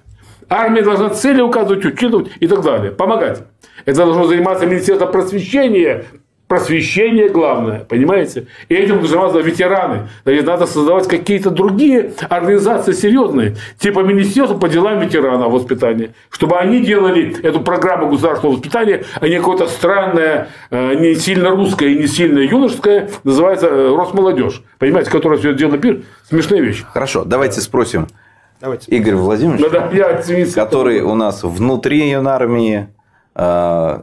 [0.49, 2.91] Армия должна цели указывать, учитывать и так далее.
[2.91, 3.43] Помогать.
[3.85, 6.05] Это должно заниматься Министерство просвещения,
[6.49, 8.47] просвещение главное, понимаете?
[8.69, 10.09] И этим должны заниматься ветераны.
[10.23, 16.81] Значит, надо создавать какие-то другие организации серьезные, типа Министерства по делам ветеранов воспитания, чтобы они
[16.81, 22.07] делали эту программу государственного воспитания, а не какое-то странное, э, не сильно русское и не
[22.07, 24.63] сильно юношеское, называется э, Росмолодежь.
[24.79, 26.83] Понимаете, которое все это дело пир, смешная вещь.
[26.91, 28.07] Хорошо, давайте спросим
[28.59, 28.91] Давайте.
[28.91, 32.87] Игорь Владимирович, Да, да, я, который у нас внутри юнармии,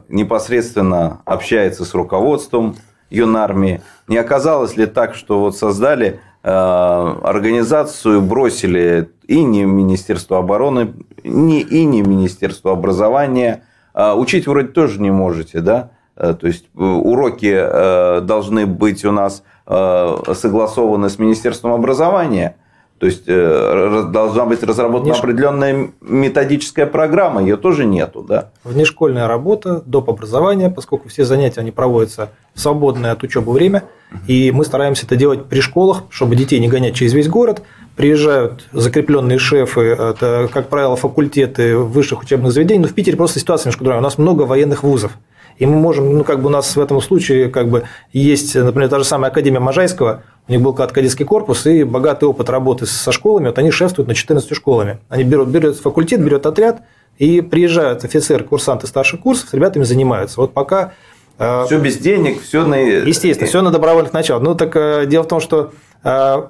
[0.09, 2.75] непосредственно общается с руководством
[3.09, 3.81] юнармии.
[4.07, 11.61] Не оказалось ли так, что вот создали э, организацию, бросили и не Министерство обороны, не,
[11.61, 13.63] и не Министерство образования.
[13.93, 15.91] А учить вроде тоже не можете, да?
[16.15, 22.55] Э, То есть э, уроки э, должны быть у нас э, согласованы с Министерством образования.
[22.99, 28.49] То есть э, должна быть разработана Внеш- определенная методическая программа, ее тоже нету, да?
[28.63, 30.09] Внешкольная работа, доп.
[30.09, 33.83] образование, поскольку все занятия они проводятся в свободное от учебы время,
[34.25, 37.61] и мы стараемся это делать при школах, чтобы детей не гонять через весь город.
[37.95, 42.81] Приезжают закрепленные шефы, это, как правило, факультеты высших учебных заведений.
[42.81, 43.99] Но в Питере просто ситуация немножко другая.
[43.99, 45.11] У нас много военных вузов.
[45.57, 47.83] И мы можем, ну, как бы у нас в этом случае как бы
[48.13, 52.49] есть, например, та же самая Академия Можайского, у них был кадетский корпус и богатый опыт
[52.49, 54.99] работы со школами, вот они шефствуют на 14 школами.
[55.09, 56.83] Они берут, берут факультет, берет отряд,
[57.17, 60.39] и приезжают офицеры, курсанты старших курсов, с ребятами занимаются.
[60.39, 60.93] Вот пока
[61.37, 62.75] э, Все без денег, все на...
[62.75, 64.43] Естественно, все на добровольных началах.
[64.43, 65.71] Ну, так э, дело в том, что
[66.03, 66.43] э,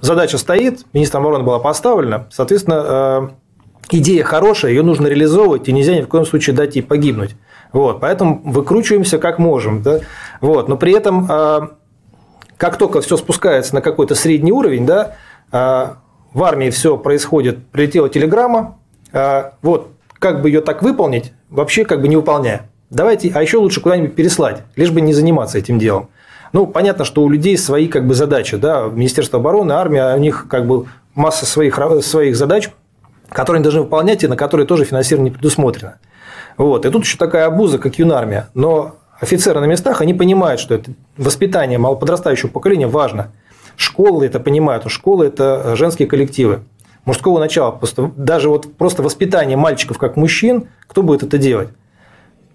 [0.00, 3.32] задача стоит, министром обороны была поставлена, соответственно,
[3.90, 7.34] идея хорошая, ее нужно реализовывать, и нельзя ни в коем случае дать ей погибнуть.
[7.72, 9.82] Вот, поэтому выкручиваемся как можем.
[9.82, 10.00] Да?
[10.40, 11.79] Вот, но при этом,
[12.60, 15.16] как только все спускается на какой-то средний уровень, да,
[15.50, 15.86] э,
[16.34, 18.76] в армии все происходит, прилетела телеграмма,
[19.14, 22.68] э, вот, как бы ее так выполнить, вообще как бы не выполняя.
[22.90, 26.10] Давайте, а еще лучше куда-нибудь переслать, лишь бы не заниматься этим делом.
[26.52, 30.46] Ну, понятно, что у людей свои как бы задачи, да, Министерство обороны, армия, у них
[30.50, 32.68] как бы масса своих, своих задач,
[33.30, 35.98] которые они должны выполнять и на которые тоже финансирование не предусмотрено.
[36.58, 36.84] Вот.
[36.84, 38.50] И тут еще такая обуза, как юнармия.
[38.52, 43.32] Но офицеры на местах, они понимают, что это воспитание малоподрастающего поколения важно.
[43.76, 46.60] Школы это понимают, школы– это женские коллективы.
[47.04, 51.70] Мужского начала, просто, даже вот просто воспитание мальчиков как мужчин, кто будет это делать?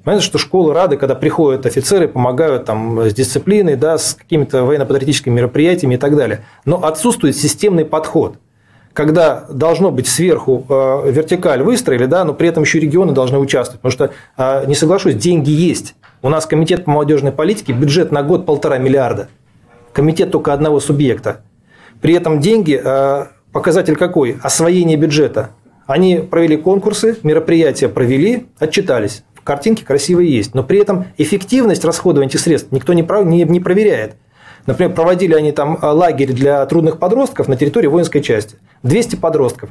[0.03, 5.33] Понятно, что школы рады, когда приходят офицеры, помогают там, с дисциплиной, да, с какими-то военно-патриотическими
[5.33, 6.45] мероприятиями и так далее.
[6.63, 8.35] Но отсутствует системный подход.
[8.93, 13.81] Когда должно быть сверху э, вертикаль выстроили, да, но при этом еще регионы должны участвовать.
[13.81, 15.95] Потому что, э, не соглашусь, деньги есть.
[16.21, 19.29] У нас комитет по молодежной политике, бюджет на год полтора миллиарда.
[19.93, 21.41] Комитет только одного субъекта.
[22.01, 24.37] При этом деньги, э, показатель какой?
[24.41, 25.51] Освоение бюджета.
[25.87, 29.23] Они провели конкурсы, мероприятия провели, отчитались.
[29.43, 30.55] Картинки красивые есть.
[30.55, 34.15] Но при этом эффективность расходования этих средств никто не, пров- не, не проверяет.
[34.65, 38.57] Например, проводили они там э, лагерь для трудных подростков на территории воинской части.
[38.81, 39.69] 200 подростков.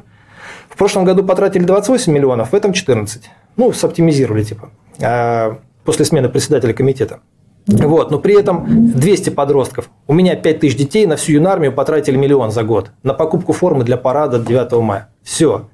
[0.69, 3.29] В прошлом году потратили 28 миллионов, в этом 14.
[3.57, 7.19] Ну, соптимизировали типа а, после смены председателя комитета.
[7.67, 9.89] Вот, но при этом 200 подростков.
[10.07, 12.91] У меня 5 тысяч детей, на всю юнармию потратили миллион за год.
[13.01, 15.09] На покупку формы для парада 9 мая.
[15.23, 15.67] Все.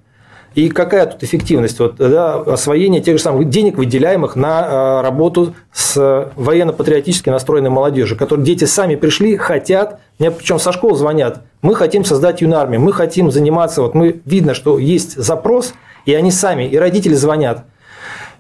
[0.53, 4.65] И какая тут эффективность вот, да, освоения тех же самых денег, выделяемых на
[4.99, 10.95] э, работу с военно-патриотически настроенной молодежью, которые дети сами пришли, хотят, мне причем со школ
[10.95, 15.73] звонят, мы хотим создать юнармию, мы хотим заниматься, вот мы видно, что есть запрос,
[16.05, 17.63] и они сами, и родители звонят,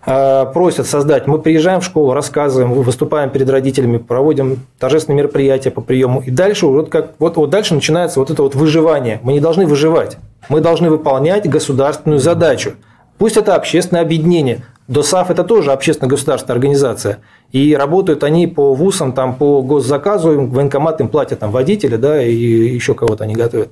[0.03, 1.27] просят создать.
[1.27, 6.21] Мы приезжаем в школу, рассказываем, выступаем перед родителями, проводим торжественные мероприятия по приему.
[6.21, 9.19] И дальше, вот, как, вот, вот дальше начинается вот это вот выживание.
[9.21, 10.17] Мы не должны выживать.
[10.49, 12.73] Мы должны выполнять государственную задачу.
[13.19, 14.63] Пусть это общественное объединение.
[14.87, 17.19] ДОСАФ– это тоже общественно-государственная организация.
[17.51, 22.21] И работают они по ВУЗам, там, по госзаказу, им военкомат им платят там, водителя да,
[22.21, 23.69] и еще кого-то они готовят.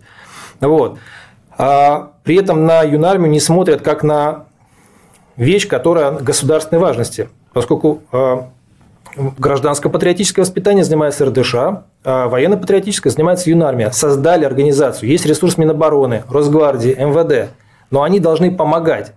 [0.62, 1.00] Вот.
[1.58, 4.46] А при этом на юнармию не смотрят как на
[5.40, 8.42] вещь, которая государственной важности, поскольку э,
[9.16, 13.90] гражданско-патриотическое воспитание занимается РДШ, а военно-патриотическое занимается юнармия.
[13.92, 17.52] Создали организацию, есть ресурс Минобороны, Росгвардии, МВД,
[17.90, 19.14] но они должны помогать.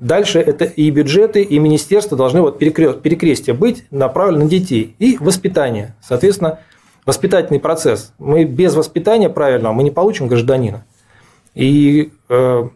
[0.00, 4.96] дальше это и бюджеты, и министерства должны вот перекрестие быть направлены на детей.
[4.98, 5.94] И воспитание.
[6.02, 6.58] Соответственно,
[7.06, 8.12] воспитательный процесс.
[8.18, 10.84] Мы без воспитания правильного мы не получим гражданина.
[11.54, 12.68] И, э,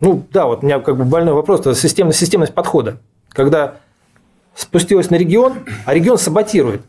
[0.00, 2.98] ну да, вот у меня как бы больной вопрос, это системность, системность подхода.
[3.30, 3.76] Когда
[4.54, 6.82] спустилась на регион, а регион саботирует.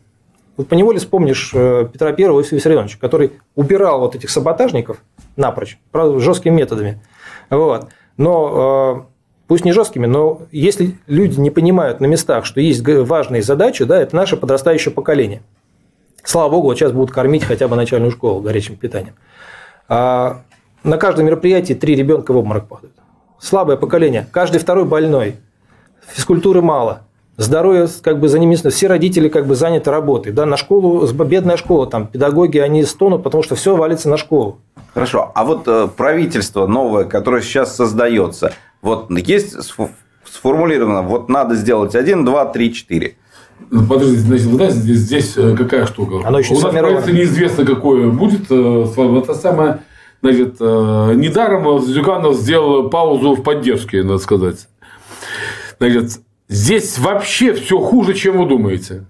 [0.56, 4.98] Вот по неволе вспомнишь э, Петра Первого Иосифа Виссарионовича, который убирал вот этих саботажников
[5.36, 7.00] напрочь, правда, жесткими методами.
[7.48, 7.88] Вот.
[8.16, 9.12] Но э,
[9.46, 14.00] пусть не жесткими, но если люди не понимают на местах, что есть важные задачи, да,
[14.00, 15.42] это наше подрастающее поколение.
[16.22, 19.14] Слава богу, вот сейчас будут кормить хотя бы начальную школу горячим питанием.
[19.88, 20.42] А
[20.82, 22.94] на каждом мероприятии три ребенка в обморок падают.
[23.40, 24.28] Слабое поколение.
[24.30, 25.36] Каждый второй больной.
[26.08, 27.02] Физкультуры мало.
[27.38, 30.30] Здоровье как бы за ними все родители как бы заняты работой.
[30.30, 34.58] Да, на школу, бедная школа, там педагоги, они стонут, потому что все валится на школу.
[34.92, 35.32] Хорошо.
[35.34, 39.56] А вот э, правительство новое, которое сейчас создается, вот есть
[40.24, 43.14] сформулировано, вот надо сделать один, два, три, четыре.
[43.70, 46.26] Ну, подождите, значит, вы знаете, здесь, здесь э, какая штука?
[46.26, 48.50] Оно еще У нас правительство неизвестно, какое будет.
[48.50, 48.86] Э,
[49.18, 49.80] это самое,
[50.22, 54.68] значит, недаром Зюганов сделал паузу в поддержке, надо сказать.
[55.78, 59.06] Значит, здесь вообще все хуже, чем вы думаете.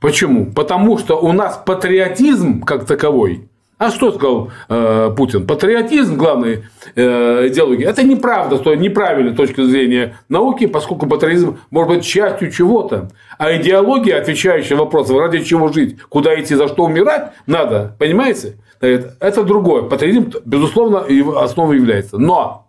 [0.00, 0.50] Почему?
[0.52, 5.46] Потому что у нас патриотизм как таковой а что сказал э, Путин?
[5.46, 6.64] Патриотизм главной
[6.94, 7.86] э, идеологии.
[7.86, 13.10] Это неправда, что неправильная точка зрения науки, поскольку патриотизм может быть частью чего-то.
[13.38, 17.96] А идеология, отвечающая на вопрос, ради чего жить, куда идти, за что умирать, надо.
[17.98, 18.56] Понимаете?
[18.80, 19.82] Это другое.
[19.82, 21.04] Патриотизм, безусловно,
[21.42, 22.18] основой является.
[22.18, 22.66] Но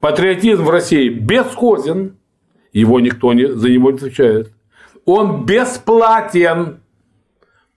[0.00, 2.16] патриотизм в России бесхозен,
[2.72, 4.52] его никто не, за него не отвечает.
[5.04, 6.80] Он бесплатен,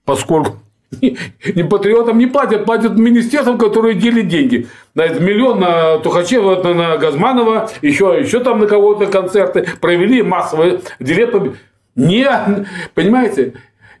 [0.04, 0.56] поскольку
[1.00, 4.68] не патриотам не платят, платят министерствам, которые делят деньги.
[4.94, 10.80] На этот миллион на Тухачева, на Газманова, еще, еще там на кого-то концерты провели массовые
[11.00, 11.56] дилетты.
[11.96, 13.54] Не, понимаете?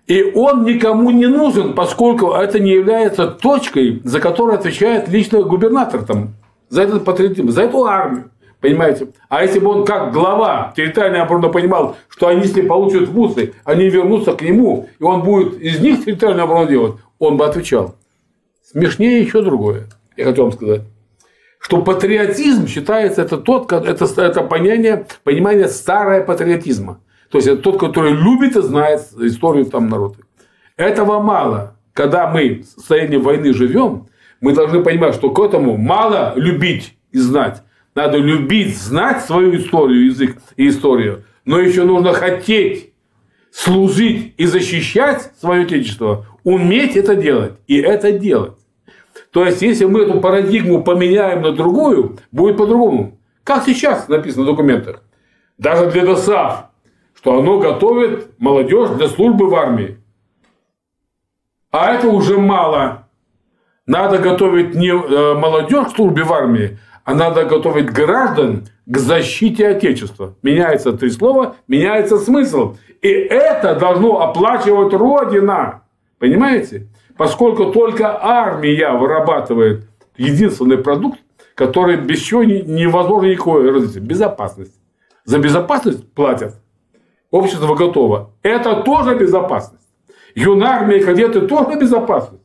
[0.08, 6.02] И он никому не нужен, поскольку это не является точкой, за которую отвечает лично губернатор
[6.02, 6.30] там,
[6.70, 8.30] за этот патриотизм, за эту армию.
[8.60, 9.08] Понимаете?
[9.28, 13.88] А если бы он как глава территориальной обороны понимал, что они, если получат вузы, они
[13.90, 17.94] вернутся к нему, и он будет из них территориальную оборону делать, он бы отвечал.
[18.64, 20.80] Смешнее еще другое, я хочу вам сказать.
[21.60, 26.98] Что патриотизм считается это тот, это, это понятие, понимание старое патриотизма.
[27.30, 30.16] То есть это тот, который любит и знает историю там народа.
[30.76, 31.74] Этого мало.
[31.92, 34.06] Когда мы в состоянии войны живем,
[34.40, 37.62] мы должны понимать, что к этому мало любить и знать.
[37.94, 42.92] Надо любить, знать свою историю, язык и историю, но еще нужно хотеть
[43.50, 48.52] служить и защищать свое отечество, уметь это делать и это делать.
[49.32, 53.18] То есть, если мы эту парадигму поменяем на другую, будет по-другому.
[53.42, 55.02] Как сейчас написано в документах.
[55.58, 56.66] Даже для ДОСАВ,
[57.18, 59.98] что оно готовит молодежь для службы в армии.
[61.72, 63.08] А это уже мало.
[63.86, 69.66] Надо готовить не э, молодежь к службе в армии, а надо готовить граждан к защите
[69.66, 70.34] Отечества.
[70.42, 72.76] Меняется три слова, меняется смысл.
[73.02, 75.82] И это должно оплачивать Родина.
[76.18, 76.86] Понимаете?
[77.16, 81.18] Поскольку только армия вырабатывает единственный продукт,
[81.56, 84.04] который без чего невозможно никакое развитие.
[84.04, 84.74] Безопасность.
[85.24, 86.54] За безопасность платят.
[87.30, 88.30] Общество готово.
[88.42, 89.86] Это тоже безопасность.
[90.34, 92.42] Юнармия и кадеты тоже безопасность.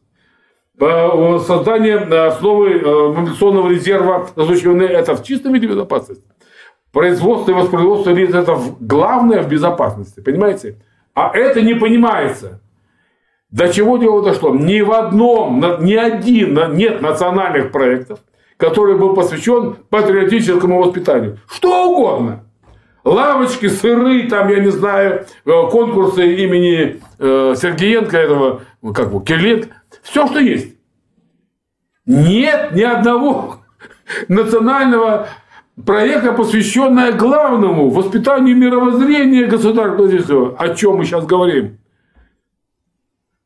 [0.79, 6.25] Э, создание э, основы э, мобилизационного резерва на это в чистом виде безопасности.
[6.91, 10.77] Производство и воспроизводство лиц– это главное в безопасности, понимаете?
[11.13, 12.61] А это не понимается.
[13.49, 14.53] До чего дело дошло?
[14.53, 18.19] Ни в одном, ни один нет национальных проектов,
[18.57, 21.38] который был посвящен патриотическому воспитанию.
[21.47, 22.45] Что угодно.
[23.04, 28.62] Лавочки, сыры, там, я не знаю, конкурсы имени Сергеенко, этого,
[28.93, 29.70] как его, Кириленко.
[30.01, 30.76] Все, что есть.
[32.06, 33.58] Нет ни одного
[34.28, 35.28] национального
[35.86, 41.80] проекта, посвященного главному воспитанию мировоззрения государства, о чем мы сейчас говорим.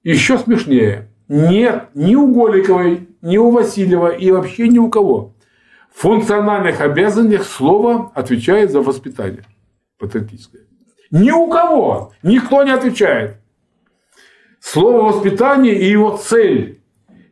[0.04, 1.10] Еще смешнее.
[1.28, 5.34] Нет ни у Голиковой, ни у Васильева и вообще ни у кого.
[5.98, 9.44] Функциональных обязанностях слово отвечает за воспитание
[9.98, 10.62] патриотическое.
[11.10, 12.14] Ни у кого.
[12.22, 13.38] Никто не отвечает.
[14.60, 16.82] Слово воспитание и его цель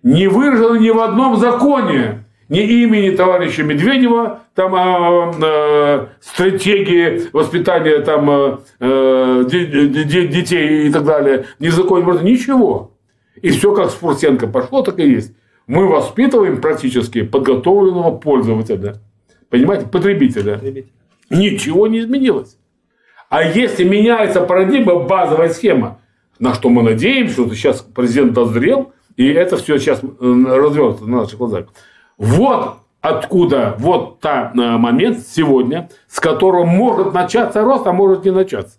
[0.01, 7.99] не выражено ни в одном законе, ни имени товарища Медведева, там а, а, стратегии воспитания
[7.99, 12.97] там, а, а, детей и так далее, ни в законе, ничего.
[13.43, 15.33] И все как с Фурсенко пошло, так и есть.
[15.67, 18.97] Мы воспитываем практически подготовленного пользователя.
[19.49, 20.55] Понимаете, потребителя.
[20.55, 20.89] потребителя.
[21.29, 22.57] Ничего не изменилось.
[23.29, 25.99] А если меняется парадигма, базовая схема,
[26.39, 31.21] на что мы надеемся, что сейчас президент дозрел, и это все сейчас э, развернуто на
[31.21, 31.67] наших глазах.
[32.17, 38.31] Вот откуда вот та э, момент сегодня, с которого может начаться рост, а может не
[38.31, 38.77] начаться.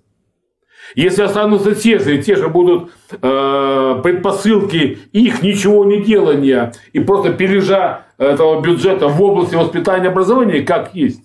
[0.94, 7.00] Если останутся те же, и те же будут э, предпосылки их ничего не делания и
[7.00, 11.22] просто пережа этого бюджета в области воспитания и образования, как есть,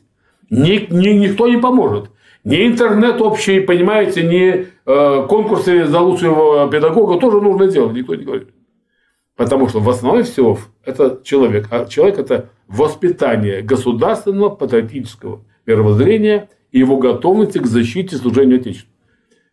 [0.49, 2.09] ни, ни, никто не поможет.
[2.43, 8.24] Ни интернет общий, понимаете, ни э, конкурсы за лучшего педагога тоже нужно делать, никто не
[8.24, 8.49] говорит.
[9.36, 11.68] Потому что в основе всего это человек.
[11.72, 18.91] А человек– это воспитание государственного патриотического мировоззрения и его готовности к защите и служению Отечеству.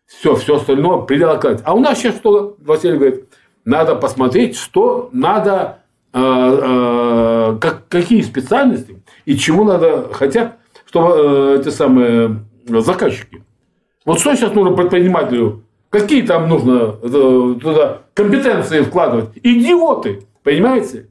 [0.09, 3.25] Все, все остальное предел А у нас сейчас что, Василий говорит,
[3.63, 5.83] надо посмотреть, что надо,
[6.13, 10.57] э, э, как, какие специальности и чему надо хотят,
[10.87, 13.43] чтобы э, эти самые заказчики.
[14.03, 15.63] Вот что сейчас нужно предпринимателю?
[15.91, 19.29] Какие там нужно э, туда компетенции вкладывать?
[19.43, 21.07] Идиоты, понимаете?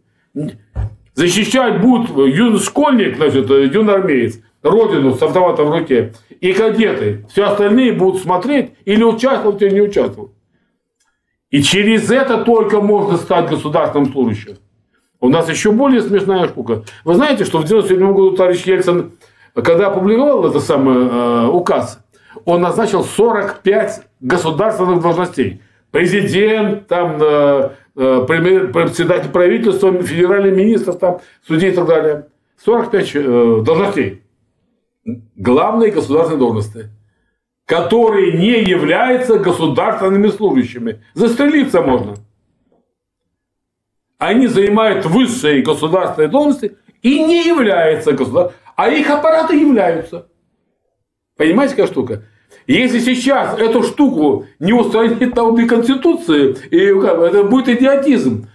[1.15, 7.27] Защищать будет юный школьник, значит, юноармеец, родину с автоматом в руке, и кадеты.
[7.31, 10.33] Все остальные будут смотреть или участвовать, или не участвовать.
[11.51, 14.57] И через это только можно стать государственным служащим.
[15.21, 16.85] У нас еще более смешная штука.
[17.05, 19.13] Вы знаете, что в 1997 году товарищ Ельцин,
[19.55, 22.01] когда опубликовал этот самый э, указ,
[22.45, 25.63] он назначил 45 государственных должностей.
[25.91, 32.27] Президент, там, э, э, председатель правительства, федеральный министр, там, судей и так далее.
[32.63, 34.23] 45 э, должностей
[35.37, 36.91] главные государственные должности,
[37.65, 41.03] которые не являются государственными служащими.
[41.15, 42.15] Застрелиться можно.
[44.19, 50.29] Они занимают высшие государственные должности и не являются государственными, а их аппараты являются.
[51.37, 52.23] Понимаете, какая штука?
[52.67, 58.49] Если сейчас эту штуку не устранить на уровне Конституции, и это будет идиотизм.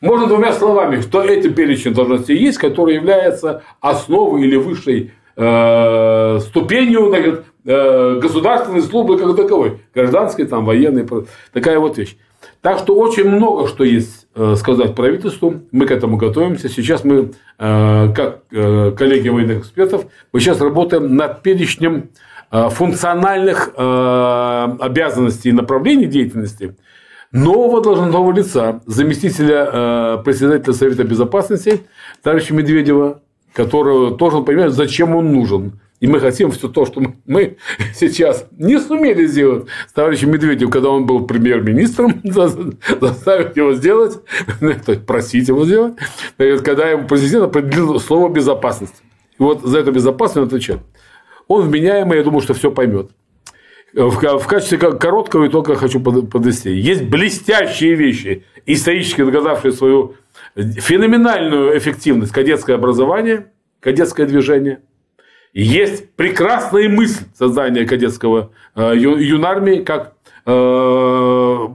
[0.00, 7.08] Можно двумя словами, что эти перечень должностей есть, которые являются основой или высшей Э, ступенью
[7.08, 9.80] значит, э, государственной службы как таковой.
[9.94, 11.06] Гражданской, там, военной.
[11.52, 12.16] Такая вот вещь.
[12.62, 15.62] Так что очень много что есть э, сказать правительству.
[15.70, 16.68] Мы к этому готовимся.
[16.68, 22.10] Сейчас мы, как коллеги военных экспертов, мы сейчас работаем над перечнем
[22.50, 26.74] функциональных обязанностей и направлений деятельности
[27.30, 31.82] нового должностного лица, заместителя председателя Совета Безопасности
[32.22, 33.20] товарища Медведева,
[33.52, 35.80] которого тоже понимает, зачем он нужен.
[36.00, 37.58] И мы хотим все то, что мы
[37.94, 44.18] сейчас не сумели сделать с товарищем Медведевым, когда он был премьер-министром, заставить его сделать,
[45.06, 45.94] просить его сделать,
[46.38, 49.02] когда ему президент определил слово безопасность.
[49.38, 50.80] И вот за эту безопасность он отвечает.
[51.48, 53.10] Он вменяемый, я думаю, что все поймет.
[53.92, 56.70] В качестве короткого итога хочу подвести.
[56.70, 60.14] Есть блестящие вещи, исторически доказавшие свою
[60.56, 63.46] феноменальную эффективность кадетское образование,
[63.80, 64.80] кадетское движение.
[65.52, 70.14] Есть прекрасная мысль создания кадетского э, юнармии как
[70.46, 70.50] э,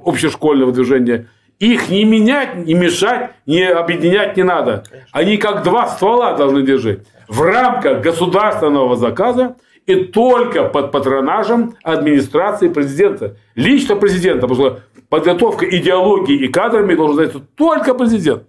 [0.05, 1.27] общешкольного движения.
[1.59, 4.83] Их не менять, не мешать, не объединять не надо.
[5.11, 6.99] Они как два ствола должны держать.
[7.27, 9.55] В рамках государственного заказа
[9.85, 13.37] и только под патронажем администрации президента.
[13.55, 14.47] Лично президента.
[14.47, 18.43] Потому что подготовка идеологии и кадрами должен заняться только президент.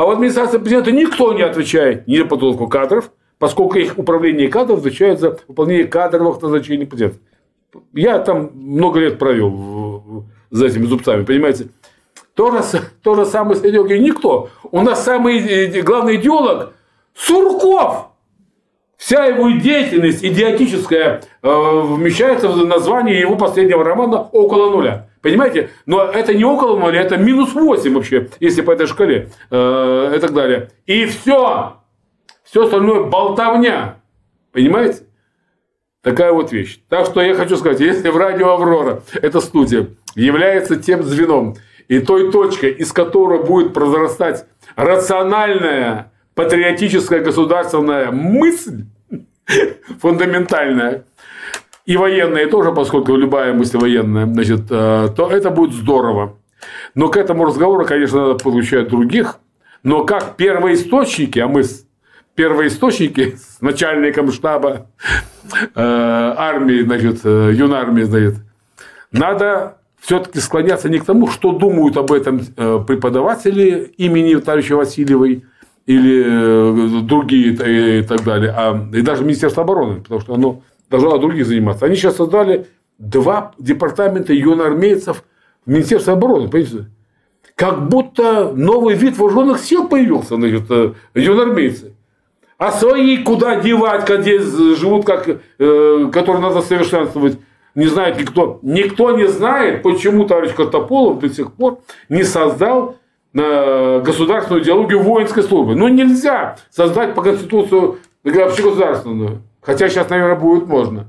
[0.00, 4.78] А в администрации президента никто не отвечает ни за подготовку кадров, поскольку их управление кадров
[4.78, 7.18] отвечает за выполнение кадровых назначений президента.
[7.92, 11.68] Я там много лет провел за этими зубцами, понимаете.
[12.32, 12.62] То же,
[13.02, 14.48] то же самое с идеологией никто.
[14.70, 16.72] У нас самый э, главный идеолог
[17.14, 18.06] Сурков.
[18.96, 25.09] Вся его деятельность идиотическая э, вмещается в название его последнего романа «Около нуля».
[25.22, 25.70] Понимаете?
[25.86, 30.18] Но это не около нуля, это минус 8 вообще, если по этой шкале э, и
[30.18, 30.70] так далее.
[30.86, 31.76] И все.
[32.42, 33.98] Все остальное болтовня.
[34.52, 35.02] Понимаете?
[36.02, 36.80] Такая вот вещь.
[36.88, 41.56] Так что я хочу сказать, если в радио Аврора эта студия является тем звеном
[41.88, 44.46] и той точкой, из которой будет произрастать
[44.76, 48.84] рациональная, патриотическая государственная мысль,
[50.00, 51.04] фундаментальная,
[51.86, 56.36] и военные тоже, поскольку любая мысль военная, значит, э, то это будет здорово.
[56.94, 59.38] Но к этому разговору, конечно, надо получать других.
[59.82, 61.62] Но как первоисточники, а мы
[62.34, 64.86] первоисточники с начальником штаба
[65.52, 68.36] э, армии, значит, э, юнармии, значит,
[69.12, 72.40] надо все-таки склоняться не к тому, что думают об этом
[72.86, 75.44] преподаватели имени товарища Васильевой
[75.86, 81.18] или э, другие и так далее, а, и даже Министерство обороны, потому что оно должно
[81.18, 81.86] других заниматься.
[81.86, 82.66] Они сейчас создали
[82.98, 85.24] два департамента юноармейцев
[85.64, 86.48] в Министерстве обороны.
[86.48, 86.90] Понимаете?
[87.54, 91.94] Как будто новый вид вооруженных сил появился, значит, э, юноармейцы.
[92.58, 97.38] А свои куда девать, где живут, как, э, которые надо совершенствовать,
[97.74, 98.58] не знает никто.
[98.62, 102.96] Никто не знает, почему товарищ Картополов до сих пор не создал
[103.32, 105.74] э, государственную идеологию воинской службы.
[105.74, 109.42] Ну, нельзя создать по Конституцию общегосударственную.
[109.60, 111.08] Хотя сейчас, наверное, будет можно.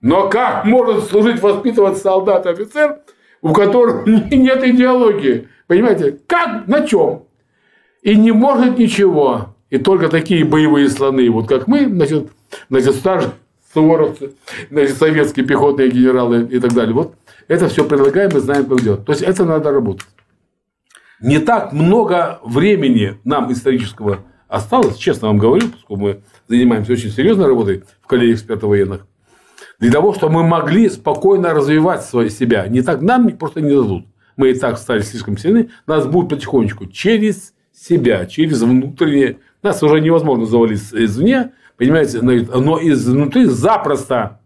[0.00, 3.00] Но как может служить, воспитывать солдат офицер,
[3.42, 5.48] у которого нет идеологии?
[5.66, 6.18] Понимаете?
[6.26, 6.66] Как?
[6.66, 7.24] На чем?
[8.02, 9.56] И не может ничего.
[9.68, 12.30] И только такие боевые слоны, вот как мы, значит,
[12.70, 13.32] значит старшие
[13.74, 14.32] суворовцы,
[14.70, 16.94] значит, советские пехотные генералы и так далее.
[16.94, 17.14] Вот
[17.48, 19.04] это все предлагаем и знаем, как делать.
[19.04, 20.06] То есть, это надо работать.
[21.20, 27.46] Не так много времени нам исторического осталось, честно вам говорю, поскольку мы занимаемся очень серьезной
[27.46, 29.06] работой в коллегии экспертов военных,
[29.78, 32.66] для того, чтобы мы могли спокойно развивать себя.
[32.66, 34.06] Не так нам просто не дадут.
[34.36, 35.70] Мы и так стали слишком сильны.
[35.86, 43.46] Нас будут потихонечку через себя, через внутреннее нас уже невозможно завалить извне, понимаете, но изнутри
[43.46, 44.40] запросто.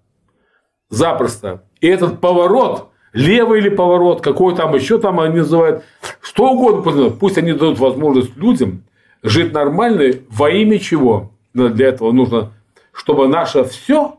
[0.89, 1.65] Запросто.
[1.81, 5.85] И этот поворот, левый или поворот, какой там еще там они называют,
[6.21, 8.85] что угодно, пусть они дадут возможность людям
[9.23, 11.33] жить нормально во имя чего.
[11.55, 12.53] Для этого нужно,
[12.93, 14.19] чтобы наше все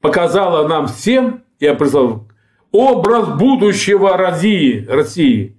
[0.00, 2.28] показало нам всем, я представил,
[2.72, 5.56] образ будущего России, России.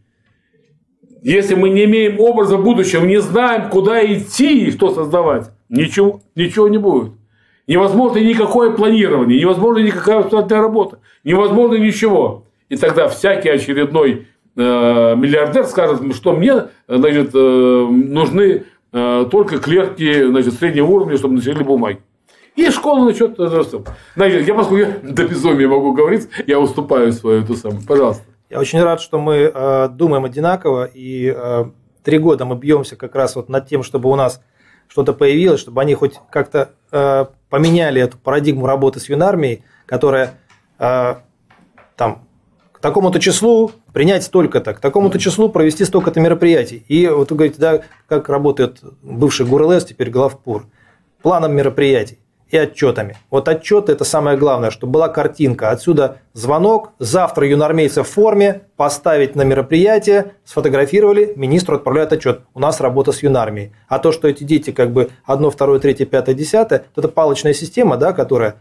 [1.22, 6.68] Если мы не имеем образа будущего, не знаем, куда идти и что создавать, ничего, ничего
[6.68, 7.14] не будет.
[7.66, 12.46] Невозможно никакое планирование, невозможно никакая работа, невозможно ничего.
[12.68, 20.54] И тогда всякий очередной миллиардер скажет, что мне значит, э, нужны э, только клерки значит,
[20.54, 22.02] среднего уровня, чтобы носили бумаги.
[22.56, 23.36] И школа начнет...
[24.16, 27.82] Знаете, я, поскольку я до безумия могу говорить, я уступаю свою эту самую.
[27.88, 28.24] Пожалуйста.
[28.50, 31.66] Я очень рад, что мы э, думаем одинаково, и э,
[32.04, 34.42] три года мы бьемся как раз вот над тем, чтобы у нас
[34.88, 40.36] что-то появилось, чтобы они хоть как-то э, поменяли эту парадигму работы с юнармией, которая
[40.78, 41.16] э,
[41.96, 42.28] там
[42.72, 46.84] к такому-то числу принять столько-то, к такому-то числу провести столько-то мероприятий.
[46.88, 50.66] И вот вы говорите, да, как работает бывший ГУРЛС, теперь главпур,
[51.22, 52.18] планом мероприятий
[52.50, 53.18] и отчетами.
[53.32, 55.72] Вот отчет это самое главное, чтобы была картинка.
[55.72, 62.42] Отсюда звонок, завтра юнормейцы в форме, поставить на мероприятие, сфотографировали, министру отправляют отчет.
[62.54, 63.72] У нас работа с юнармией.
[63.88, 67.98] А то, что эти дети как бы одно, второе, третье, пятое, десятое, это палочная система,
[67.98, 68.58] да, которая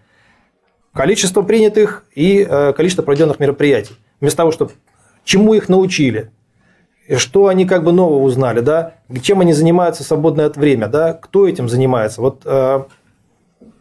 [0.94, 3.96] количество принятых и э, количество проведенных мероприятий.
[4.20, 4.72] Вместо того, чтобы
[5.24, 6.30] чему их научили,
[7.16, 11.48] что они как бы нового узнали, да, чем они занимаются в свободное время, да, кто
[11.48, 12.20] этим занимается.
[12.20, 12.84] Вот э,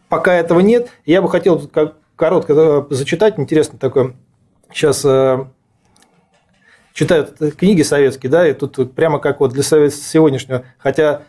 [0.08, 0.90] пока этого нет.
[1.06, 2.52] Я бы хотел как коротко
[2.90, 4.14] э, зачитать, интересно такое.
[4.72, 5.44] Сейчас э,
[6.92, 11.22] читают книги советские, да, и тут прямо как вот для сегодняшнего, хотя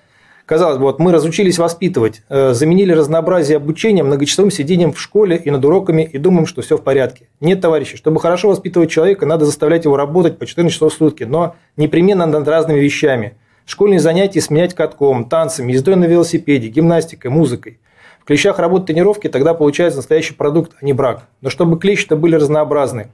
[0.46, 5.50] Казалось бы, вот мы разучились воспитывать, э, заменили разнообразие обучения многочасовым сидением в школе и
[5.50, 7.30] над уроками и думаем, что все в порядке.
[7.40, 11.24] Нет, товарищи, чтобы хорошо воспитывать человека, надо заставлять его работать по 14 часов в сутки,
[11.24, 13.38] но непременно над разными вещами.
[13.66, 17.80] Школьные занятия сменять катком, танцами, ездой на велосипеде, гимнастикой, музыкой.
[18.20, 21.24] В клещах работают тренировки, тогда получается настоящий продукт, а не брак.
[21.40, 23.08] Но чтобы клещи-то были разнообразны.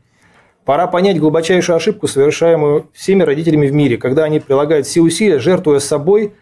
[0.66, 5.80] Пора понять глубочайшую ошибку, совершаемую всеми родителями в мире, когда они прилагают все усилия, жертвуя
[5.80, 6.34] собой,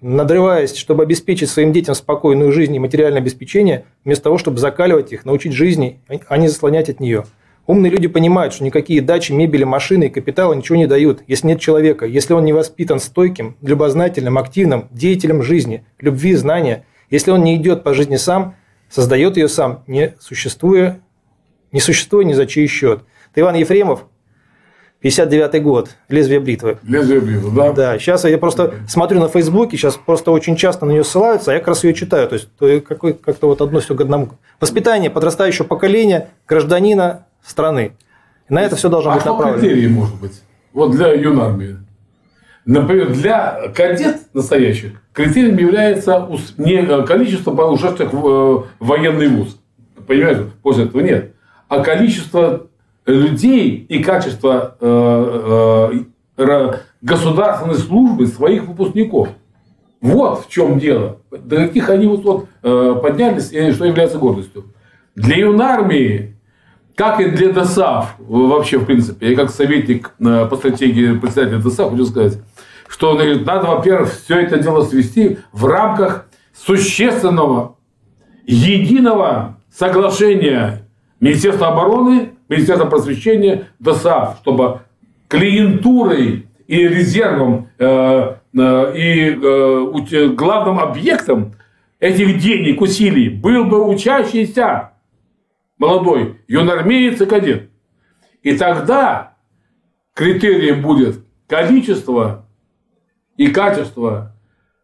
[0.00, 5.24] надрываясь, чтобы обеспечить своим детям спокойную жизнь и материальное обеспечение, вместо того, чтобы закаливать их,
[5.24, 7.24] научить жизни, а не заслонять от нее.
[7.66, 11.60] Умные люди понимают, что никакие дачи, мебели, машины и капиталы ничего не дают, если нет
[11.60, 17.56] человека, если он не воспитан стойким, любознательным, активным, деятелем жизни, любви, знания– если он не
[17.56, 18.54] идет по жизни сам,
[18.90, 21.00] создает ее сам, не существуя,
[21.72, 23.04] не существуя ни за чей счет.
[23.30, 24.06] Это Иван Ефремов,
[25.00, 26.78] 59 год, лезвие бритвы.
[26.82, 27.72] Лезвие бритвы, да.
[27.72, 31.54] Да, сейчас я просто смотрю на Фейсбуке, сейчас просто очень часто на нее ссылаются, а
[31.54, 32.28] я как раз ее читаю.
[32.28, 34.30] То есть как-то вот одно все к одному.
[34.60, 37.92] Воспитание подрастающего поколения, гражданина страны.
[38.48, 39.60] И на это все должно а быть направлено.
[39.60, 40.42] критерии может быть?
[40.72, 41.76] Вот для юнармии.
[42.64, 46.28] Например, для кадет настоящих критерием является
[46.58, 49.58] не э, количество ушедших в э, военный вуз.
[50.06, 51.34] Понимаете, после этого нет.
[51.68, 52.66] А количество
[53.08, 59.28] людей и качество э, государственной службы своих выпускников.
[60.00, 61.18] Вот в чем дело.
[61.30, 62.22] До каких они вот,
[62.62, 64.66] вот поднялись и что является гордостью.
[65.16, 66.36] Для юнармии
[66.98, 72.06] как и для ДОСАВ, вообще, в принципе, я как советник по стратегии председателя ДОСАВ хочу
[72.06, 72.38] сказать,
[72.88, 77.76] что он говорит, надо, во-первых, все это дело свести в рамках существенного,
[78.46, 80.88] единого соглашения
[81.20, 84.80] Министерства обороны, Министерства просвещения, ДОСАФ, чтобы
[85.28, 91.54] клиентурой и резервом э, э, и э, главным объектом
[92.00, 94.92] этих денег, усилий был бы учащийся
[95.78, 97.70] молодой юнормеец и кадет.
[98.42, 99.34] И тогда
[100.14, 102.46] критерием будет количество
[103.36, 104.34] и качество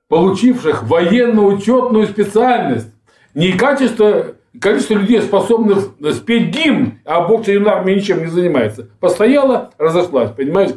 [0.09, 2.89] получивших военно-учетную специальность.
[3.35, 8.89] Не качество, количество людей, способных спеть гимн, а больше юнармия ничем не занимается.
[9.01, 10.75] Постояла, разошлась, понимаете?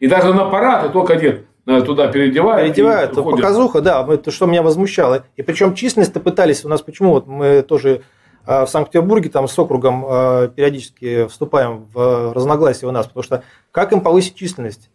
[0.00, 2.74] И даже на парад, и то кадет э, туда переодевают.
[2.74, 5.24] Переодевают, показуха, да, это что меня возмущало.
[5.36, 8.02] И причем численность-то пытались у нас, почему вот мы тоже
[8.46, 13.42] э, в Санкт-Петербурге там с округом э, периодически вступаем в разногласия у нас, потому что
[13.70, 14.90] как им повысить численность?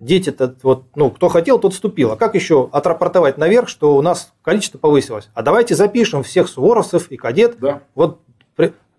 [0.00, 2.12] Дети-то, вот, ну, кто хотел, тот вступил.
[2.12, 5.28] А как еще отрапортовать наверх, что у нас количество повысилось?
[5.34, 7.58] А давайте запишем всех суворовцев и кадет.
[7.58, 7.80] Да.
[7.94, 8.20] Вот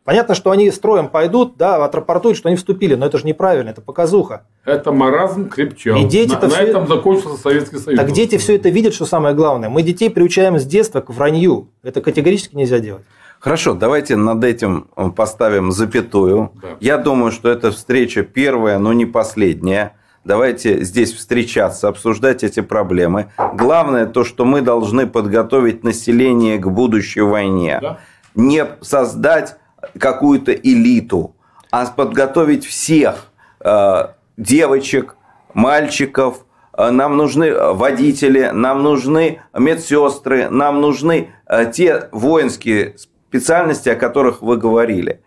[0.10, 3.80] Понятно, что они строем пойдут, да, отрапортуют, что они вступили, но это же неправильно, это
[3.80, 4.41] показуха.
[4.66, 6.00] Это маразм крепчал.
[6.00, 6.64] И дети на, на все...
[6.64, 8.00] этом закончился Советский Союз.
[8.00, 9.70] Так дети все это видят, что самое главное.
[9.70, 11.70] Мы детей приучаем с детства к вранью.
[11.84, 13.04] Это категорически нельзя делать.
[13.39, 16.54] Хорошо, давайте над этим э, поставим запятую.
[16.60, 16.70] Да.
[16.80, 19.93] Я думаю, что эта встреча первая, но не последняя.
[20.26, 23.32] Давайте здесь встречаться, обсуждать эти проблемы.
[23.53, 27.80] Главное то, что мы должны подготовить население к будущей войне.
[27.82, 27.99] Да.
[28.36, 29.55] Не создать
[29.97, 31.36] какую-то элиту,
[31.72, 33.28] а подготовить всех
[33.59, 34.07] э,
[34.38, 35.15] девочек,
[35.53, 36.45] мальчиков.
[36.78, 44.41] Э, нам нужны водители, нам нужны медсестры, нам нужны э, те воинские специальности, о которых
[44.41, 45.22] вы говорили.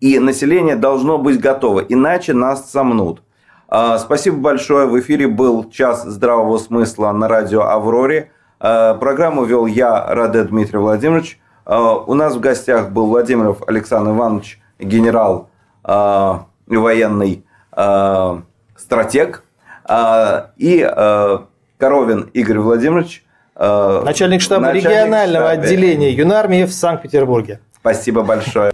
[0.00, 3.22] И население должно быть готово, иначе нас сомнут.
[3.70, 4.86] Спасибо большое.
[4.86, 8.30] В эфире был «Час здравого смысла» на радио «Авроре».
[8.58, 11.40] Программу вел я, Раде Дмитрий Владимирович.
[11.64, 15.50] А, у нас в гостях был Владимиров Александр Иванович, генерал
[15.84, 18.42] а, военный а,
[18.76, 19.44] стратег,
[20.56, 20.90] и
[21.78, 23.24] Коровин Игорь Владимирович,
[23.56, 25.62] начальник штаба начальник регионального штаба.
[25.62, 27.60] отделения юнармии в Санкт-Петербурге.
[27.74, 28.72] Спасибо большое.